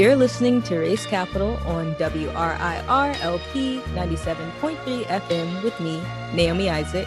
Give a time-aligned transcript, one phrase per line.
[0.00, 6.00] You're listening to Race Capital on WRIR-LP 97.3 FM with me,
[6.32, 7.06] Naomi Isaac.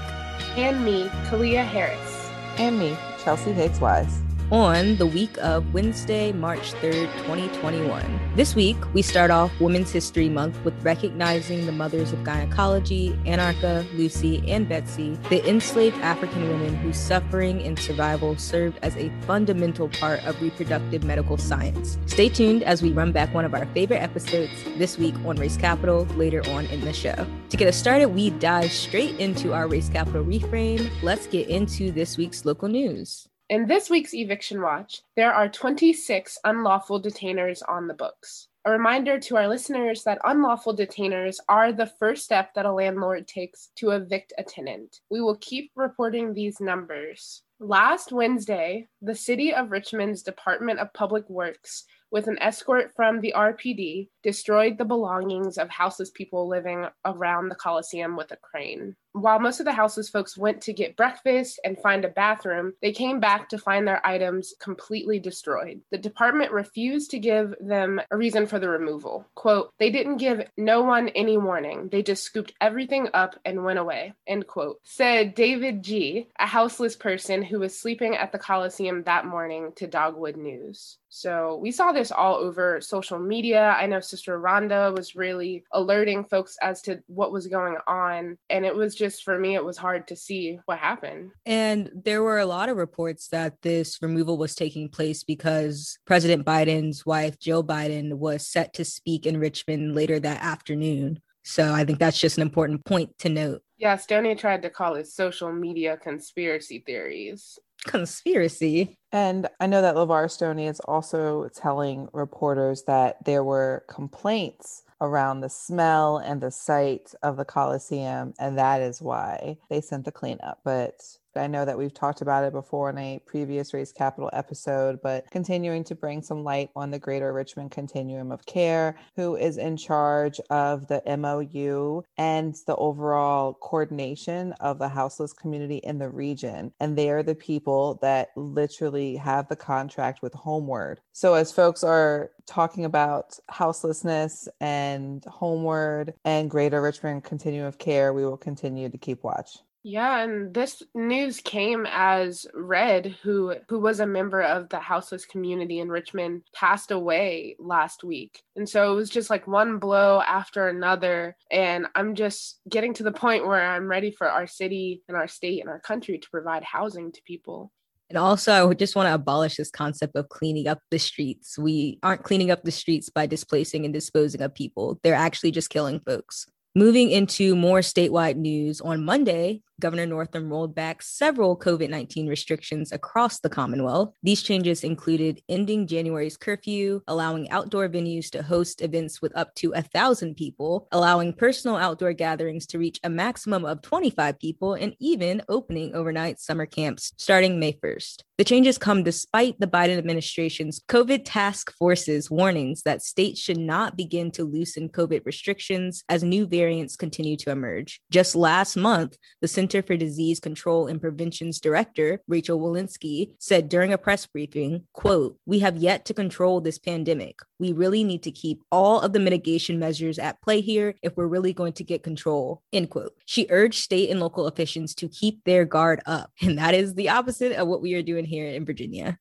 [0.55, 2.29] And me, Kalia Harris.
[2.60, 4.21] And me, Chelsea Higgs Wise
[4.54, 8.20] on the week of Wednesday, March 3rd, 2021.
[8.36, 13.84] This week, we start off Women's History Month with recognizing the mothers of gynecology, Anarcha,
[13.97, 19.89] Lucy, and Betsy, the enslaved African women whose suffering and survival served as a fundamental
[19.89, 21.97] part of reproductive medical science.
[22.06, 25.58] Stay tuned as we run back one of our favorite episodes this week on Race
[25.58, 27.25] Capital later on in the show.
[27.50, 30.92] To get us started, we dive straight into our Race Capital reframe.
[31.02, 33.28] Let's get into this week's local news.
[33.50, 38.47] In this week's Eviction Watch, there are 26 unlawful detainers on the books.
[38.64, 43.27] A reminder to our listeners that unlawful detainers are the first step that a landlord
[43.27, 45.02] takes to evict a tenant.
[45.09, 47.44] We will keep reporting these numbers.
[47.59, 51.83] Last Wednesday, the City of Richmond's Department of Public Works
[52.14, 57.55] with an escort from the RPD, destroyed the belongings of houseless people living around the
[57.55, 58.95] Coliseum with a crane.
[59.14, 62.92] While most of the houseless folks went to get breakfast and find a bathroom, they
[62.92, 65.81] came back to find their items completely destroyed.
[65.92, 69.28] The department refused to give them a reason for the removal.
[69.36, 71.89] Quote, they didn't give no one any warning.
[71.89, 76.95] They just scooped everything up and went away, end quote, said David G., a houseless
[76.95, 80.98] person who was sleeping at the Coliseum that morning to Dogwood News.
[81.09, 83.75] So we saw this all over social media.
[83.80, 88.39] I know Sister Rhonda was really alerting folks as to what was going on.
[88.50, 91.31] And it was just, for me, it was hard to see what happened.
[91.45, 96.45] And there were a lot of reports that this removal was taking place because President
[96.45, 101.21] Biden's wife, Jill Biden, was set to speak in Richmond later that afternoon.
[101.43, 103.61] So I think that's just an important point to note.
[103.77, 108.97] Yeah, Stoney tried to call it social media conspiracy theories conspiracy.
[109.11, 115.41] And I know that LeVar Stoney is also telling reporters that there were complaints around
[115.41, 120.11] the smell and the sight of the Coliseum, and that is why they sent the
[120.14, 120.61] cleanup.
[120.64, 121.03] But
[121.36, 125.30] I know that we've talked about it before in a previous Race Capital episode, but
[125.32, 129.78] continuing to bring some light on the Greater Richmond Continuum of Care, who is in
[129.78, 136.72] charge of the MOU and the overall coordination of the houseless community in the region.
[136.80, 141.00] And they are the people that literally have the contract with Homeward.
[141.14, 148.14] So, as folks are talking about houselessness and Homeward and Greater Richmond Continuum of Care,
[148.14, 149.58] we will continue to keep watch.
[149.86, 155.26] Yeah, and this news came as Red, who who was a member of the houseless
[155.26, 158.42] community in Richmond, passed away last week.
[158.56, 161.36] And so it was just like one blow after another.
[161.52, 165.28] And I'm just getting to the point where I'm ready for our city and our
[165.28, 167.74] state and our country to provide housing to people.
[168.10, 171.58] And also, I just want to abolish this concept of cleaning up the streets.
[171.58, 175.70] We aren't cleaning up the streets by displacing and disposing of people, they're actually just
[175.70, 176.48] killing folks.
[176.76, 182.92] Moving into more statewide news, on Monday, Governor Northam rolled back several COVID 19 restrictions
[182.92, 184.14] across the Commonwealth.
[184.24, 189.72] These changes included ending January's curfew, allowing outdoor venues to host events with up to
[189.72, 195.42] 1,000 people, allowing personal outdoor gatherings to reach a maximum of 25 people, and even
[195.50, 198.24] opening overnight summer camps starting May 1st.
[198.38, 203.96] The changes come despite the Biden administration's COVID task force's warnings that states should not
[203.96, 208.02] begin to loosen COVID restrictions as new variants continue to emerge.
[208.10, 213.94] Just last month, the Center for Disease Control and Prevention's director, Rachel Walensky, said during
[213.94, 217.40] a press briefing, quote, "We have yet to control this pandemic.
[217.60, 221.28] We really need to keep all of the mitigation measures at play here if we're
[221.28, 223.16] really going to get control." End quote.
[223.26, 227.10] She urged state and local officials to keep their guard up, and that is the
[227.10, 229.18] opposite of what we are doing here in Virginia.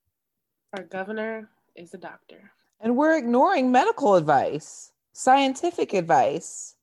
[0.77, 2.53] Our governor is a doctor.
[2.81, 6.75] And we're ignoring medical advice, scientific advice.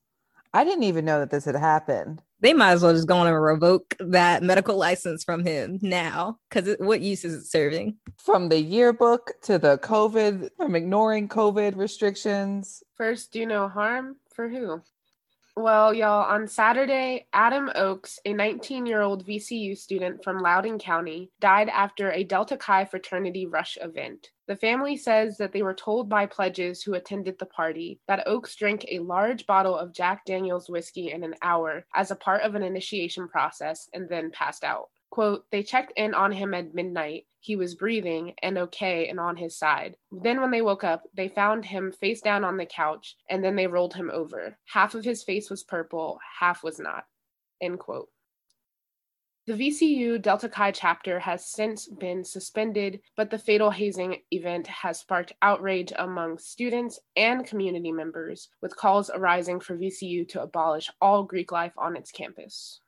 [0.52, 3.26] I didn't even know that this had happened they might as well just go on
[3.26, 7.96] and revoke that medical license from him now because what use is it serving?
[8.16, 12.82] From the yearbook to the covid from ignoring covid restrictions.
[12.96, 14.82] First do no harm for who
[15.60, 21.30] well, y'all, on Saturday, Adam Oakes, a 19 year old VCU student from Loudoun County,
[21.40, 24.30] died after a Delta Chi fraternity rush event.
[24.48, 28.56] The family says that they were told by pledges who attended the party that Oakes
[28.56, 32.54] drank a large bottle of Jack Daniels whiskey in an hour as a part of
[32.54, 34.88] an initiation process and then passed out.
[35.10, 37.26] Quote, they checked in on him at midnight.
[37.40, 39.96] He was breathing and okay and on his side.
[40.12, 43.56] Then, when they woke up, they found him face down on the couch and then
[43.56, 44.56] they rolled him over.
[44.66, 47.06] Half of his face was purple, half was not.
[47.60, 48.08] End quote.
[49.46, 55.00] The VCU Delta Chi chapter has since been suspended, but the fatal hazing event has
[55.00, 61.24] sparked outrage among students and community members, with calls arising for VCU to abolish all
[61.24, 62.80] Greek life on its campus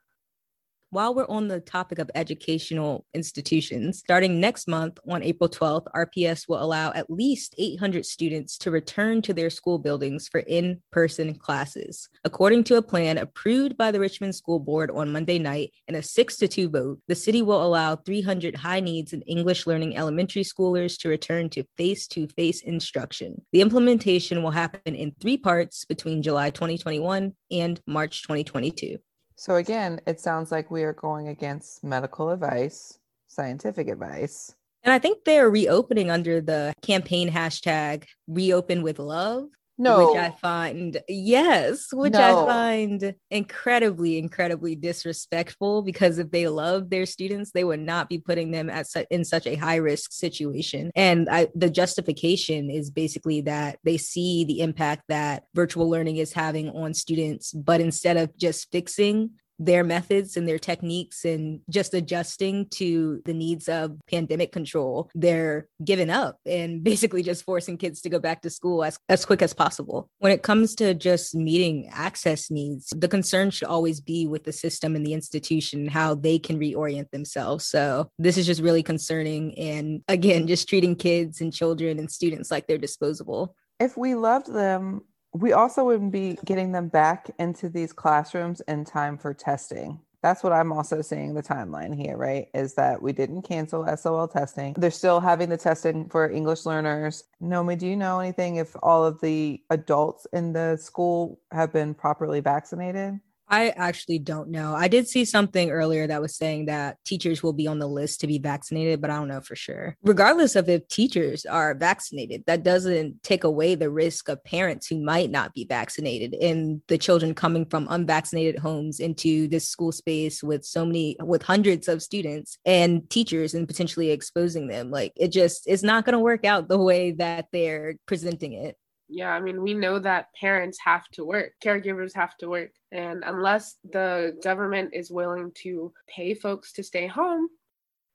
[0.92, 6.46] while we're on the topic of educational institutions, starting next month on April 12th, RPS
[6.46, 11.34] will allow at least 800 students to return to their school buildings for in person
[11.34, 12.10] classes.
[12.24, 16.02] According to a plan approved by the Richmond School Board on Monday night in a
[16.02, 20.44] 6 to 2 vote, the city will allow 300 high needs and English learning elementary
[20.44, 23.40] schoolers to return to face to face instruction.
[23.52, 28.98] The implementation will happen in three parts between July 2021 and March 2022.
[29.42, 34.54] So again, it sounds like we are going against medical advice, scientific advice.
[34.84, 39.48] And I think they're reopening under the campaign hashtag reopen with love.
[39.82, 40.12] No.
[40.12, 42.20] Which I find, yes, which No.
[42.20, 48.18] I find incredibly, incredibly disrespectful because if they love their students, they would not be
[48.18, 50.92] putting them at su- in such a high risk situation.
[50.94, 56.32] And I, the justification is basically that they see the impact that virtual learning is
[56.32, 59.30] having on students, but instead of just fixing
[59.64, 65.68] their methods and their techniques and just adjusting to the needs of pandemic control, they're
[65.84, 69.42] giving up and basically just forcing kids to go back to school as, as quick
[69.42, 70.08] as possible.
[70.18, 74.52] When it comes to just meeting access needs, the concern should always be with the
[74.52, 77.66] system and the institution, how they can reorient themselves.
[77.66, 79.56] So this is just really concerning.
[79.58, 83.54] And again, just treating kids and children and students like they're disposable.
[83.80, 88.84] If we loved them, we also wouldn't be getting them back into these classrooms in
[88.84, 90.00] time for testing.
[90.22, 92.46] That's what I'm also seeing the timeline here, right?
[92.54, 94.74] Is that we didn't cancel SOL testing.
[94.78, 97.24] They're still having the testing for English learners.
[97.42, 101.92] Nomi, do you know anything if all of the adults in the school have been
[101.92, 103.18] properly vaccinated?
[103.52, 104.74] I actually don't know.
[104.74, 108.20] I did see something earlier that was saying that teachers will be on the list
[108.20, 109.94] to be vaccinated, but I don't know for sure.
[110.02, 115.04] Regardless of if teachers are vaccinated, that doesn't take away the risk of parents who
[115.04, 120.42] might not be vaccinated and the children coming from unvaccinated homes into this school space
[120.42, 124.90] with so many, with hundreds of students and teachers and potentially exposing them.
[124.90, 128.78] Like it just, it's not going to work out the way that they're presenting it.
[129.14, 132.70] Yeah, I mean, we know that parents have to work, caregivers have to work.
[132.92, 137.48] And unless the government is willing to pay folks to stay home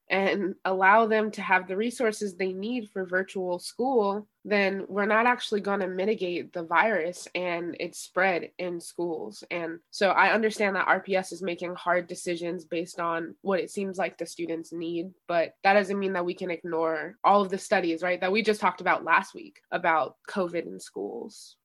[0.09, 5.25] and allow them to have the resources they need for virtual school, then we're not
[5.25, 9.43] actually going to mitigate the virus and its spread in schools.
[9.51, 13.97] And so I understand that RPS is making hard decisions based on what it seems
[13.97, 17.57] like the students need, but that doesn't mean that we can ignore all of the
[17.57, 21.57] studies, right, that we just talked about last week about COVID in schools.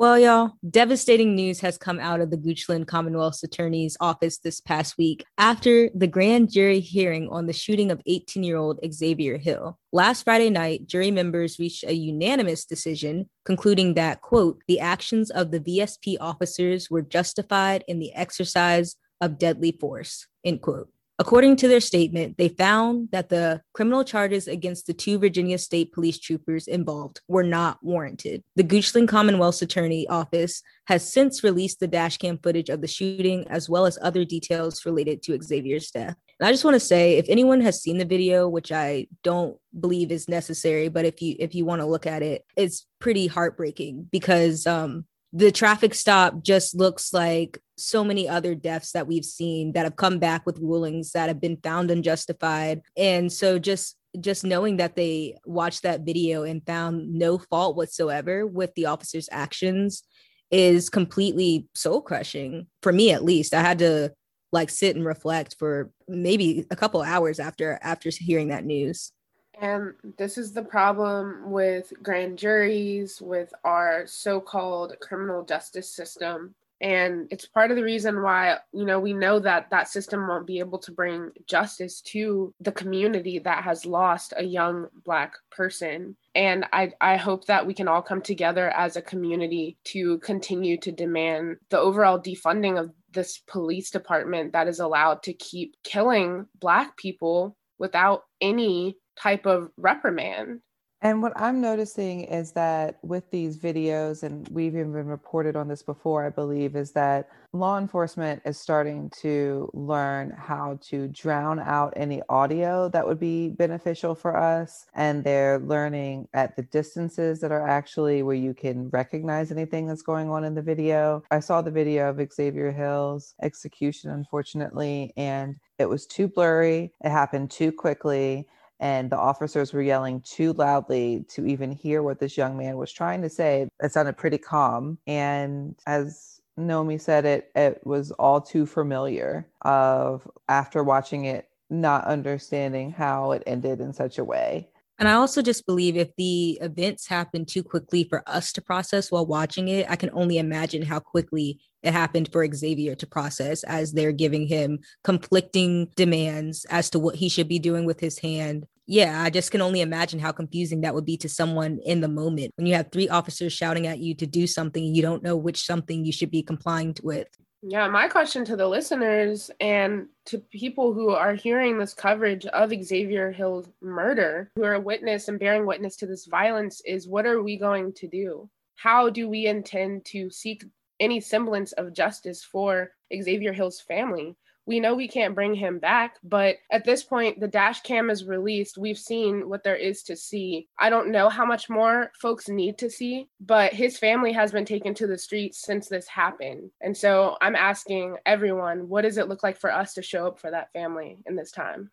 [0.00, 4.96] Well, y'all, devastating news has come out of the Goochland Commonwealth's Attorney's Office this past
[4.96, 9.78] week after the grand jury hearing on the shooting of 18 year old Xavier Hill.
[9.92, 15.50] Last Friday night, jury members reached a unanimous decision concluding that, quote, the actions of
[15.50, 20.88] the VSP officers were justified in the exercise of deadly force, end quote.
[21.20, 25.92] According to their statement, they found that the criminal charges against the two Virginia State
[25.92, 28.42] Police troopers involved were not warranted.
[28.56, 33.68] The Goochland Commonwealth's Attorney Office has since released the dashcam footage of the shooting as
[33.68, 36.16] well as other details related to Xavier's death.
[36.40, 39.58] And I just want to say if anyone has seen the video, which I don't
[39.78, 43.26] believe is necessary, but if you if you want to look at it, it's pretty
[43.26, 49.24] heartbreaking because um the traffic stop just looks like so many other deaths that we've
[49.24, 52.82] seen that have come back with rulings that have been found unjustified.
[52.96, 58.44] And so just just knowing that they watched that video and found no fault whatsoever
[58.44, 60.02] with the officer's actions
[60.50, 63.54] is completely soul crushing for me at least.
[63.54, 64.12] I had to
[64.52, 69.12] like sit and reflect for maybe a couple hours after after hearing that news.
[69.60, 76.54] And this is the problem with grand juries, with our so called criminal justice system.
[76.80, 80.46] And it's part of the reason why, you know, we know that that system won't
[80.46, 86.16] be able to bring justice to the community that has lost a young Black person.
[86.34, 90.78] And I, I hope that we can all come together as a community to continue
[90.78, 96.46] to demand the overall defunding of this police department that is allowed to keep killing
[96.60, 100.60] Black people without any type of reprimand.
[101.02, 105.82] And what I'm noticing is that with these videos, and we've even reported on this
[105.82, 111.94] before, I believe, is that law enforcement is starting to learn how to drown out
[111.96, 114.86] any audio that would be beneficial for us.
[114.94, 120.02] And they're learning at the distances that are actually where you can recognize anything that's
[120.02, 121.22] going on in the video.
[121.30, 126.92] I saw the video of Xavier Hill's execution, unfortunately, and it was too blurry.
[127.02, 128.46] It happened too quickly
[128.80, 132.90] and the officers were yelling too loudly to even hear what this young man was
[132.90, 133.68] trying to say.
[133.80, 134.98] It sounded pretty calm.
[135.06, 142.04] And as Nomi said, it it was all too familiar of after watching it, not
[142.06, 144.70] understanding how it ended in such a way.
[145.00, 149.10] And I also just believe if the events happen too quickly for us to process
[149.10, 153.64] while watching it, I can only imagine how quickly it happened for Xavier to process
[153.64, 158.18] as they're giving him conflicting demands as to what he should be doing with his
[158.18, 158.66] hand.
[158.86, 162.08] Yeah, I just can only imagine how confusing that would be to someone in the
[162.08, 165.36] moment when you have three officers shouting at you to do something you don't know
[165.36, 167.28] which something you should be complying with.
[167.62, 172.72] Yeah, my question to the listeners and to people who are hearing this coverage of
[172.82, 177.42] Xavier Hill's murder, who are witness and bearing witness to this violence, is what are
[177.42, 178.48] we going to do?
[178.76, 180.64] How do we intend to seek
[181.00, 184.36] any semblance of justice for Xavier Hill's family?
[184.70, 188.24] We know we can't bring him back, but at this point, the dash cam is
[188.24, 188.78] released.
[188.78, 190.68] We've seen what there is to see.
[190.78, 194.64] I don't know how much more folks need to see, but his family has been
[194.64, 196.70] taken to the streets since this happened.
[196.80, 200.38] And so I'm asking everyone, what does it look like for us to show up
[200.38, 201.90] for that family in this time?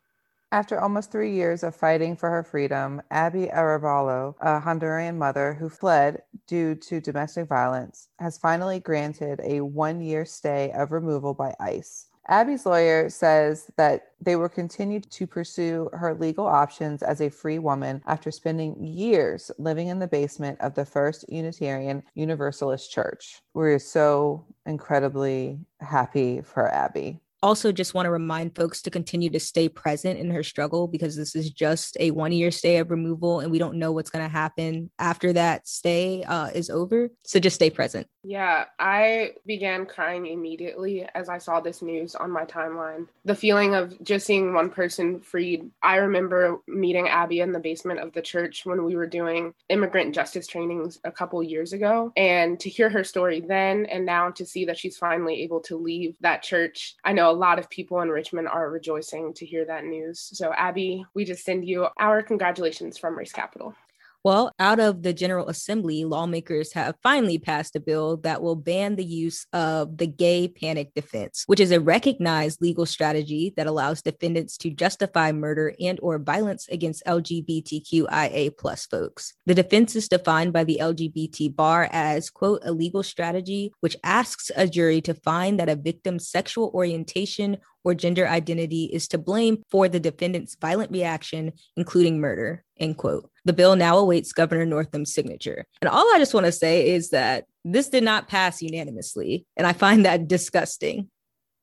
[0.52, 5.68] After almost three years of fighting for her freedom, Abby Arevalo, a Honduran mother who
[5.68, 11.56] fled due to domestic violence, has finally granted a one year stay of removal by
[11.60, 12.07] ICE.
[12.30, 17.60] Abby's lawyer says that they will continue to pursue her legal options as a free
[17.60, 23.42] woman after spending years living in the basement of the First Unitarian Universalist Church.
[23.54, 29.40] We're so incredibly happy for Abby also just want to remind folks to continue to
[29.40, 33.40] stay present in her struggle because this is just a one year stay of removal
[33.40, 37.10] and we don't know what's going to happen after that stay uh, is over.
[37.24, 38.08] So just stay present.
[38.24, 43.08] Yeah i began crying immediately as i saw this news on my timeline.
[43.26, 45.70] The feeling of just seeing one person freed.
[45.82, 50.14] I remember meeting abby in the basement of the church when we were doing immigrant
[50.14, 52.12] justice trainings a couple years ago.
[52.18, 55.78] And to hear her story then and now to see that she's finally able to
[55.78, 59.66] leave that church i know a lot of people in Richmond are rejoicing to hear
[59.66, 60.30] that news.
[60.34, 63.76] So, Abby, we just send you our congratulations from Race Capital.
[64.24, 68.96] Well, out of the General Assembly, lawmakers have finally passed a bill that will ban
[68.96, 74.02] the use of the gay panic defense, which is a recognized legal strategy that allows
[74.02, 79.34] defendants to justify murder and or violence against LGBTQIA plus folks.
[79.46, 84.52] The defense is defined by the LGBT bar as, quote, a legal strategy which asks
[84.56, 89.64] a jury to find that a victim's sexual orientation or gender identity is to blame
[89.72, 93.30] for the defendant's violent reaction, including murder, end quote.
[93.46, 95.66] The bill now awaits Governor Northam's signature.
[95.82, 99.46] And all I just want to say is that this did not pass unanimously.
[99.56, 101.10] And I find that disgusting.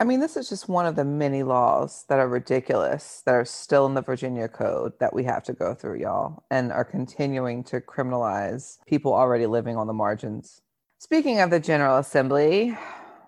[0.01, 3.45] I mean, this is just one of the many laws that are ridiculous that are
[3.45, 7.63] still in the Virginia Code that we have to go through, y'all, and are continuing
[7.65, 10.61] to criminalize people already living on the margins.
[10.99, 12.77] Speaking of the General Assembly,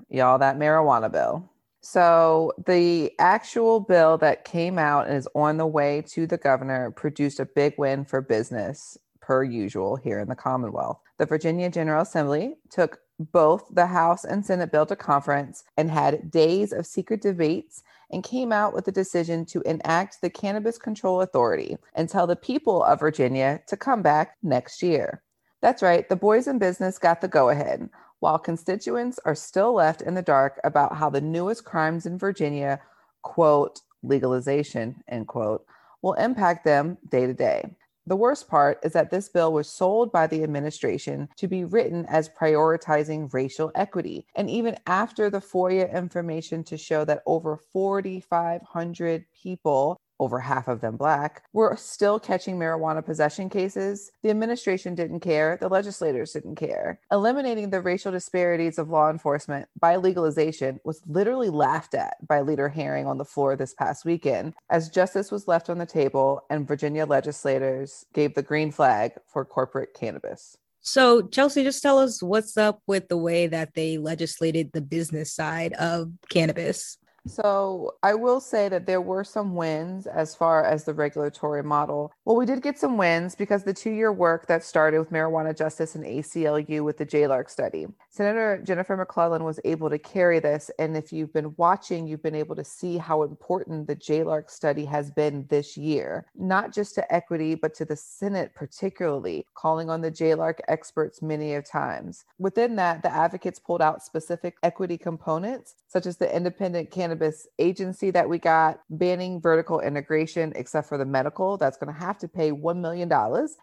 [0.09, 1.49] y'all, that marijuana bill.
[1.88, 6.90] So, the actual bill that came out and is on the way to the governor
[6.90, 10.99] produced a big win for business, per usual, here in the Commonwealth.
[11.19, 16.28] The Virginia General Assembly took both the House and Senate bill to conference and had
[16.28, 21.23] days of secret debates and came out with a decision to enact the Cannabis Control
[21.23, 25.23] Authority and tell the people of Virginia to come back next year.
[25.62, 27.88] That's right, the boys in business got the go ahead
[28.26, 32.80] while constituents are still left in the dark about how the newest crimes in Virginia,
[33.23, 35.64] quote, legalization, end quote,
[36.02, 37.64] will impact them day to day.
[38.04, 42.04] The worst part is that this bill was sold by the administration to be written
[42.06, 44.26] as prioritizing racial equity.
[44.35, 50.80] And even after the FOIA information to show that over 4,500 people over half of
[50.80, 54.11] them black, were still catching marijuana possession cases.
[54.23, 57.00] The administration didn't care, the legislators didn't care.
[57.11, 62.68] Eliminating the racial disparities of law enforcement by legalization was literally laughed at by Leader
[62.68, 66.66] Herring on the floor this past weekend, as justice was left on the table and
[66.66, 70.56] Virginia legislators gave the green flag for corporate cannabis.
[70.80, 75.32] So, Chelsea, just tell us what's up with the way that they legislated the business
[75.32, 76.99] side of cannabis.
[77.26, 82.12] So I will say that there were some wins as far as the regulatory model.
[82.25, 85.56] Well, we did get some wins because the two year work that started with marijuana
[85.56, 87.87] justice and ACLU with the JLARC study.
[88.11, 90.71] Senator Jennifer McClellan was able to carry this.
[90.78, 94.85] And if you've been watching, you've been able to see how important the JLARC study
[94.85, 100.00] has been this year, not just to equity, but to the Senate particularly, calling on
[100.00, 102.25] the JLARC experts many of times.
[102.38, 107.46] Within that, the advocates pulled out specific equity components, such as the independent cannabis cannabis
[107.58, 111.56] agency that we got banning vertical integration except for the medical.
[111.56, 113.11] That's going to have to pay $1 million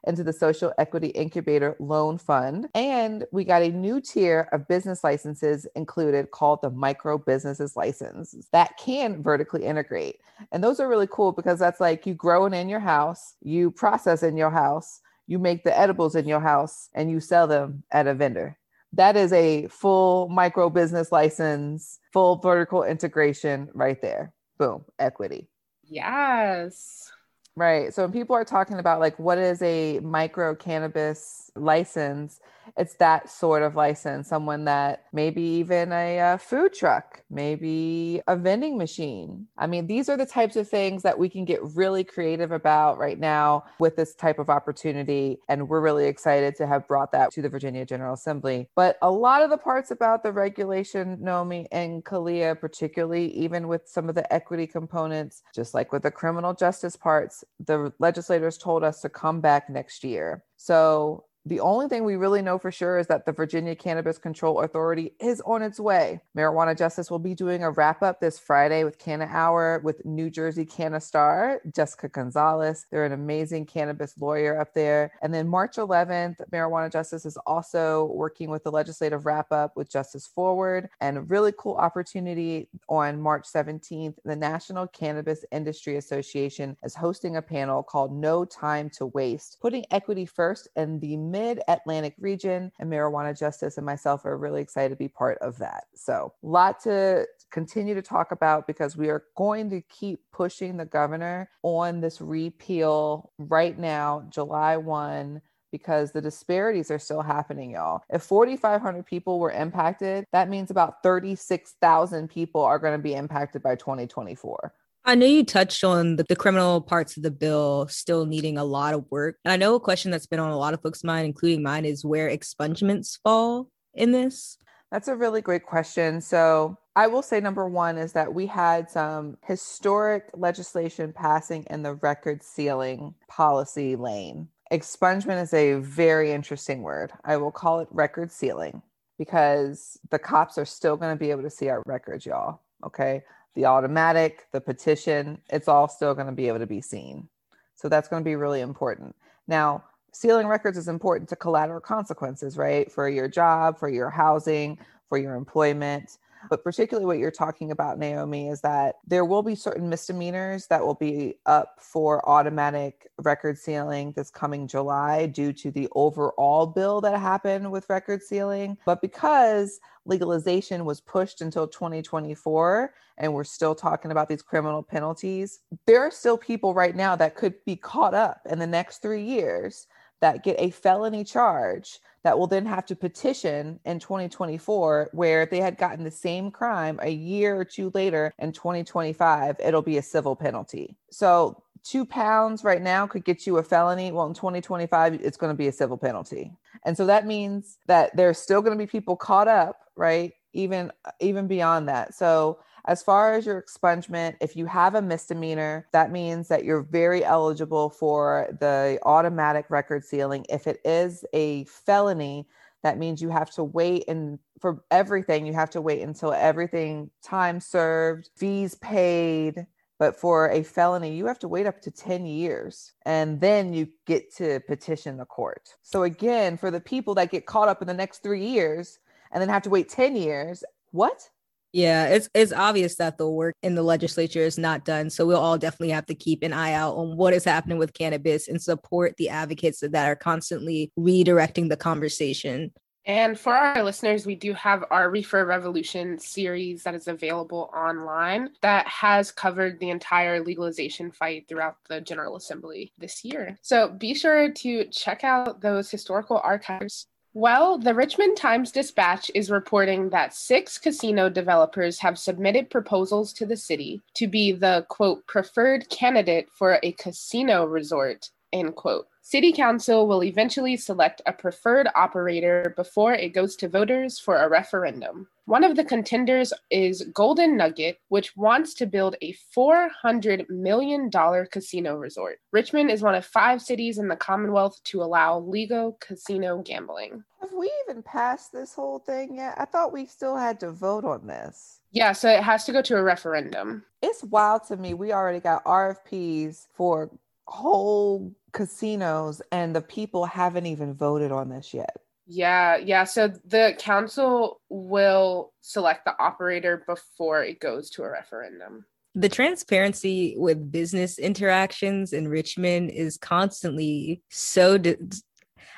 [0.08, 2.68] into the Social Equity Incubator Loan Fund.
[2.74, 8.36] And we got a new tier of business licenses included called the Micro Businesses License
[8.52, 10.20] that can vertically integrate.
[10.52, 13.70] And those are really cool because that's like you grow it in your house, you
[13.72, 17.84] process in your house, you make the edibles in your house, and you sell them
[17.92, 18.58] at a vendor
[18.94, 24.34] that is a full micro business license, full vertical integration right there.
[24.58, 25.48] Boom, equity.
[25.84, 27.12] Yes.
[27.56, 27.94] Right.
[27.94, 32.40] So when people are talking about like what is a micro cannabis license,
[32.78, 34.28] it's that sort of license.
[34.28, 39.48] Someone that maybe even a, a, food truck, maybe a vending machine.
[39.58, 42.98] I mean, these are the types of things that we can get really creative about
[42.98, 45.40] right now with this type of opportunity.
[45.48, 48.70] And we're really excited to have brought that to the Virginia General Assembly.
[48.76, 53.88] But a lot of the parts about the regulation, Nomi and Kalia, particularly, even with
[53.88, 58.84] some of the equity components, just like with the criminal justice parts, the legislators told
[58.84, 60.44] us to come back next year.
[60.58, 64.62] So the only thing we really know for sure is that the Virginia Cannabis Control
[64.62, 66.22] Authority is on its way.
[66.38, 70.30] Marijuana Justice will be doing a wrap up this Friday with Canna Hour with New
[70.30, 72.86] Jersey Canna Star, Jessica Gonzalez.
[72.90, 75.12] They're an amazing cannabis lawyer up there.
[75.22, 79.92] And then March 11th, Marijuana Justice is also working with the legislative wrap up with
[79.92, 80.88] Justice Forward.
[81.02, 87.36] And a really cool opportunity on March 17th, the National Cannabis Industry Association is hosting
[87.36, 92.72] a panel called No Time to Waste, putting equity first and the mid Atlantic region.
[92.80, 95.86] And Marijuana Justice and myself are really excited to be part of that.
[95.96, 100.86] So, lot to continue to talk about because we are going to keep pushing the
[100.86, 105.42] governor on this repeal right now, July 1
[105.74, 108.04] because the disparities are still happening, y'all.
[108.12, 113.64] If 4,500 people were impacted, that means about 36,000 people are going to be impacted
[113.64, 114.72] by 2024.
[115.06, 118.64] I know you touched on the, the, criminal parts of the bill still needing a
[118.64, 119.38] lot of work.
[119.44, 121.84] And I know a question that's been on a lot of folks' mind, including mine,
[121.84, 124.58] is where expungements fall in this.
[124.92, 126.22] That's a really great question.
[126.22, 131.84] So I will say number one is that we had some historic legislation passing in
[131.84, 134.48] the record sealing policy lane.
[134.72, 137.12] Expungement is a very interesting word.
[137.26, 138.82] I will call it record sealing
[139.18, 142.62] because the cops are still going to be able to see our records, y'all.
[142.86, 143.24] Okay
[143.56, 147.28] the automatic, the petition, it's all still going to be able to be seen.
[147.76, 149.16] So that's going to be really important.
[149.48, 152.92] Now, sealing records is important to collateral consequences, right?
[152.92, 156.18] For your job, for your housing, for your employment.
[156.50, 160.86] But particularly what you're talking about, Naomi, is that there will be certain misdemeanors that
[160.86, 167.02] will be up for automatic record sealing this coming July due to the overall bill
[167.02, 168.78] that happened with record sealing.
[168.86, 175.60] But because legalization was pushed until 2024 and we're still talking about these criminal penalties,
[175.86, 179.24] there are still people right now that could be caught up in the next three
[179.24, 179.88] years
[180.22, 185.50] that get a felony charge that will then have to petition in 2024 where if
[185.50, 189.98] they had gotten the same crime a year or two later in 2025 it'll be
[189.98, 190.96] a civil penalty.
[191.12, 194.12] So two pounds right now could get you a felony.
[194.12, 196.52] Well in 2025 it's going to be a civil penalty.
[196.86, 200.34] And so that means that there's still going to be people caught up right?
[200.54, 202.14] Even even beyond that.
[202.14, 206.82] So as far as your expungement, if you have a misdemeanor, that means that you're
[206.84, 210.46] very eligible for the automatic record sealing.
[210.50, 212.48] If it is a felony,
[212.84, 217.10] that means you have to wait and for everything, you have to wait until everything
[217.22, 219.66] time served, fees paid.
[220.00, 223.88] But for a felony, you have to wait up to 10 years and then you
[224.06, 225.70] get to petition the court.
[225.82, 229.00] So, again, for the people that get caught up in the next three years
[229.32, 231.30] and then have to wait 10 years, what?
[231.74, 235.10] Yeah, it's it's obvious that the work in the legislature is not done.
[235.10, 237.94] So we'll all definitely have to keep an eye out on what is happening with
[237.94, 242.72] cannabis and support the advocates that are constantly redirecting the conversation.
[243.06, 248.52] And for our listeners, we do have our Reefer Revolution series that is available online
[248.62, 253.58] that has covered the entire legalization fight throughout the General Assembly this year.
[253.62, 259.50] So be sure to check out those historical archives Well, the Richmond Times Dispatch is
[259.50, 265.26] reporting that six casino developers have submitted proposals to the city to be the quote
[265.26, 269.08] preferred candidate for a casino resort, end quote.
[269.26, 274.50] City Council will eventually select a preferred operator before it goes to voters for a
[274.50, 275.28] referendum.
[275.46, 281.10] One of the contenders is Golden Nugget, which wants to build a $400 million
[281.52, 282.40] casino resort.
[282.52, 287.24] Richmond is one of five cities in the Commonwealth to allow legal casino gambling.
[287.42, 289.56] Have we even passed this whole thing yet?
[289.58, 291.80] I thought we still had to vote on this.
[291.92, 293.84] Yeah, so it has to go to a referendum.
[294.02, 294.94] It's wild to me.
[294.94, 297.10] We already got RFPs for
[297.48, 301.98] whole casinos and the people haven't even voted on this yet.
[302.26, 303.04] Yeah, yeah.
[303.04, 308.86] So the council will select the operator before it goes to a referendum.
[309.16, 314.96] The transparency with business interactions in Richmond is constantly so di-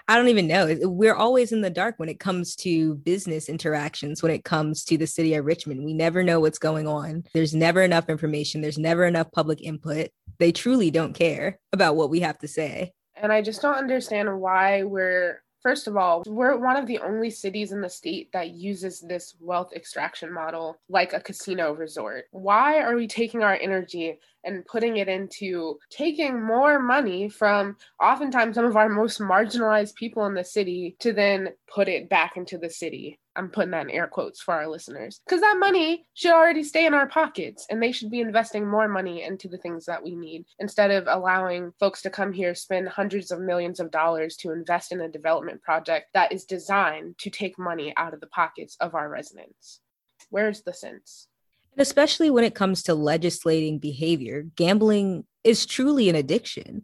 [0.08, 0.78] I don't even know.
[0.82, 4.98] We're always in the dark when it comes to business interactions, when it comes to
[4.98, 5.84] the city of Richmond.
[5.84, 7.24] We never know what's going on.
[7.34, 10.10] There's never enough information, there's never enough public input.
[10.38, 12.94] They truly don't care about what we have to say.
[13.16, 17.32] And I just don't understand why we're First of all, we're one of the only
[17.32, 22.26] cities in the state that uses this wealth extraction model like a casino resort.
[22.30, 28.56] Why are we taking our energy and putting it into taking more money from oftentimes
[28.56, 32.58] some of our most marginalized people in the city to then put it back into
[32.58, 33.20] the city?
[33.36, 36.86] I'm putting that in air quotes for our listeners because that money should already stay
[36.86, 40.16] in our pockets and they should be investing more money into the things that we
[40.16, 44.52] need instead of allowing folks to come here, spend hundreds of millions of dollars to
[44.52, 48.78] invest in a development project that is designed to take money out of the pockets
[48.80, 49.82] of our residents.
[50.30, 51.28] Where's the sense?
[51.76, 56.84] And especially when it comes to legislating behavior, gambling is truly an addiction.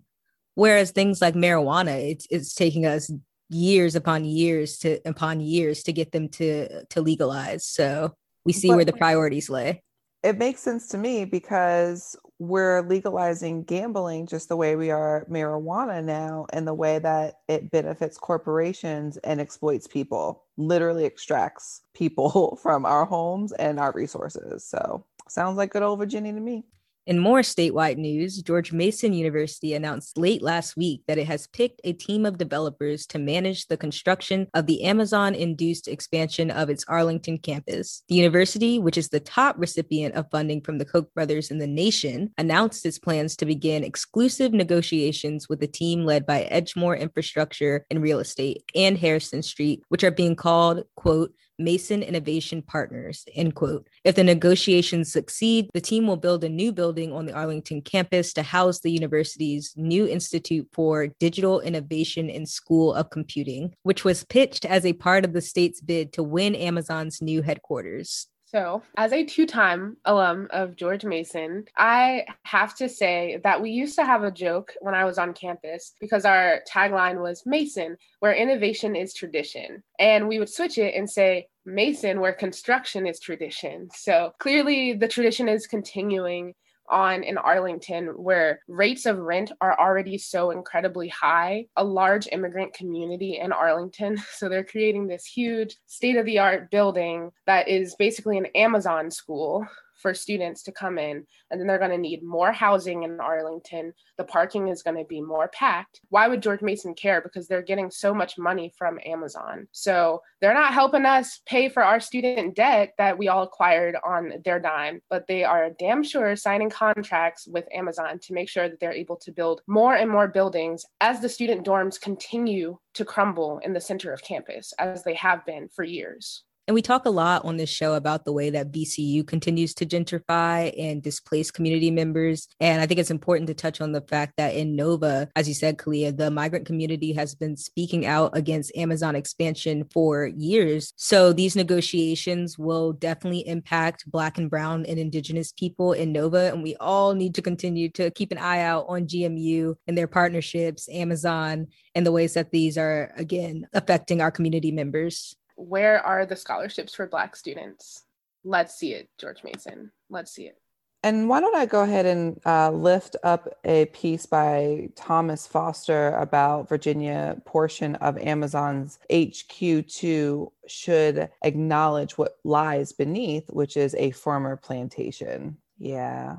[0.56, 3.10] Whereas things like marijuana, it's, it's taking us
[3.50, 7.66] years upon years to upon years to get them to to legalize.
[7.66, 8.14] So
[8.46, 9.84] we see but where the priorities lay.
[10.24, 16.04] It makes sense to me because we're legalizing gambling just the way we are marijuana
[16.04, 22.84] now and the way that it benefits corporations and exploits people, literally extracts people from
[22.84, 24.66] our homes and our resources.
[24.66, 26.66] So sounds like good old Virginia to me.
[27.08, 31.82] In more statewide news, George Mason University announced late last week that it has picked
[31.84, 36.86] a team of developers to manage the construction of the Amazon induced expansion of its
[36.88, 38.04] Arlington campus.
[38.08, 41.66] The university, which is the top recipient of funding from the Koch brothers in the
[41.66, 47.84] nation, announced its plans to begin exclusive negotiations with a team led by Edgemoor Infrastructure
[47.90, 51.34] and Real Estate and Harrison Street, which are being called, quote,
[51.64, 53.88] Mason Innovation Partners, end quote.
[54.04, 58.34] If the negotiations succeed, the team will build a new building on the Arlington campus
[58.34, 64.24] to house the university's new Institute for Digital Innovation and School of Computing, which was
[64.24, 68.28] pitched as a part of the state's bid to win Amazon's new headquarters.
[68.52, 73.70] So, as a two time alum of George Mason, I have to say that we
[73.70, 77.96] used to have a joke when I was on campus because our tagline was Mason,
[78.20, 79.84] where innovation is tradition.
[80.00, 83.90] And we would switch it and say Mason, where construction is tradition.
[83.94, 86.54] So, clearly, the tradition is continuing
[86.92, 92.74] on in Arlington where rates of rent are already so incredibly high, a large immigrant
[92.74, 94.22] community in Arlington.
[94.42, 99.12] So they're creating this huge state of the art building that is basically an Amazon
[99.12, 99.68] school
[100.02, 101.26] for students to come in.
[101.50, 103.94] And then they're going to need more housing in Arlington.
[104.18, 106.02] The parking is going to be more packed.
[106.10, 107.22] Why would George Mason care?
[107.22, 109.68] Because they're getting so much money from Amazon.
[109.72, 114.34] So they're not helping us pay for our student debt that we all acquired on
[114.44, 118.80] their dime, but they are damn sure signing contracts with Amazon to make sure that
[118.80, 123.60] they're able to build more and more buildings as the student dorms continue to crumble
[123.64, 126.44] in the center of campus, as they have been for years.
[126.72, 129.86] And we talk a lot on this show about the way that VCU continues to
[129.86, 132.48] gentrify and displace community members.
[132.62, 135.54] And I think it's important to touch on the fact that in Nova, as you
[135.54, 140.94] said, Kalia, the migrant community has been speaking out against Amazon expansion for years.
[140.96, 146.54] So these negotiations will definitely impact Black and Brown and Indigenous people in Nova.
[146.54, 150.08] And we all need to continue to keep an eye out on GMU and their
[150.08, 156.26] partnerships, Amazon, and the ways that these are, again, affecting our community members where are
[156.26, 158.04] the scholarships for Black students?
[158.44, 159.92] Let's see it, George Mason.
[160.10, 160.58] Let's see it.
[161.04, 166.10] And why don't I go ahead and uh, lift up a piece by Thomas Foster
[166.10, 174.56] about Virginia portion of Amazon's HQ2 should acknowledge what lies beneath, which is a former
[174.56, 175.58] plantation.
[175.80, 176.38] Yeah,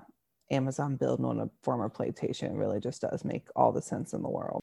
[0.53, 4.31] Amazon building on a former plantation really just does make all the sense in the
[4.31, 4.61] world.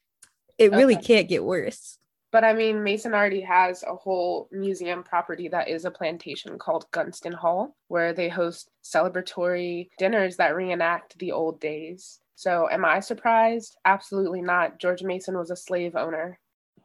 [0.56, 1.04] It really okay.
[1.04, 1.98] can't get worse.
[2.32, 6.88] But I mean, Mason already has a whole museum property that is a plantation called
[6.92, 12.20] Gunston Hall, where they host celebratory dinners that reenact the old days.
[12.36, 13.76] So, am I surprised?
[13.84, 14.78] Absolutely not.
[14.78, 16.38] George Mason was a slave owner.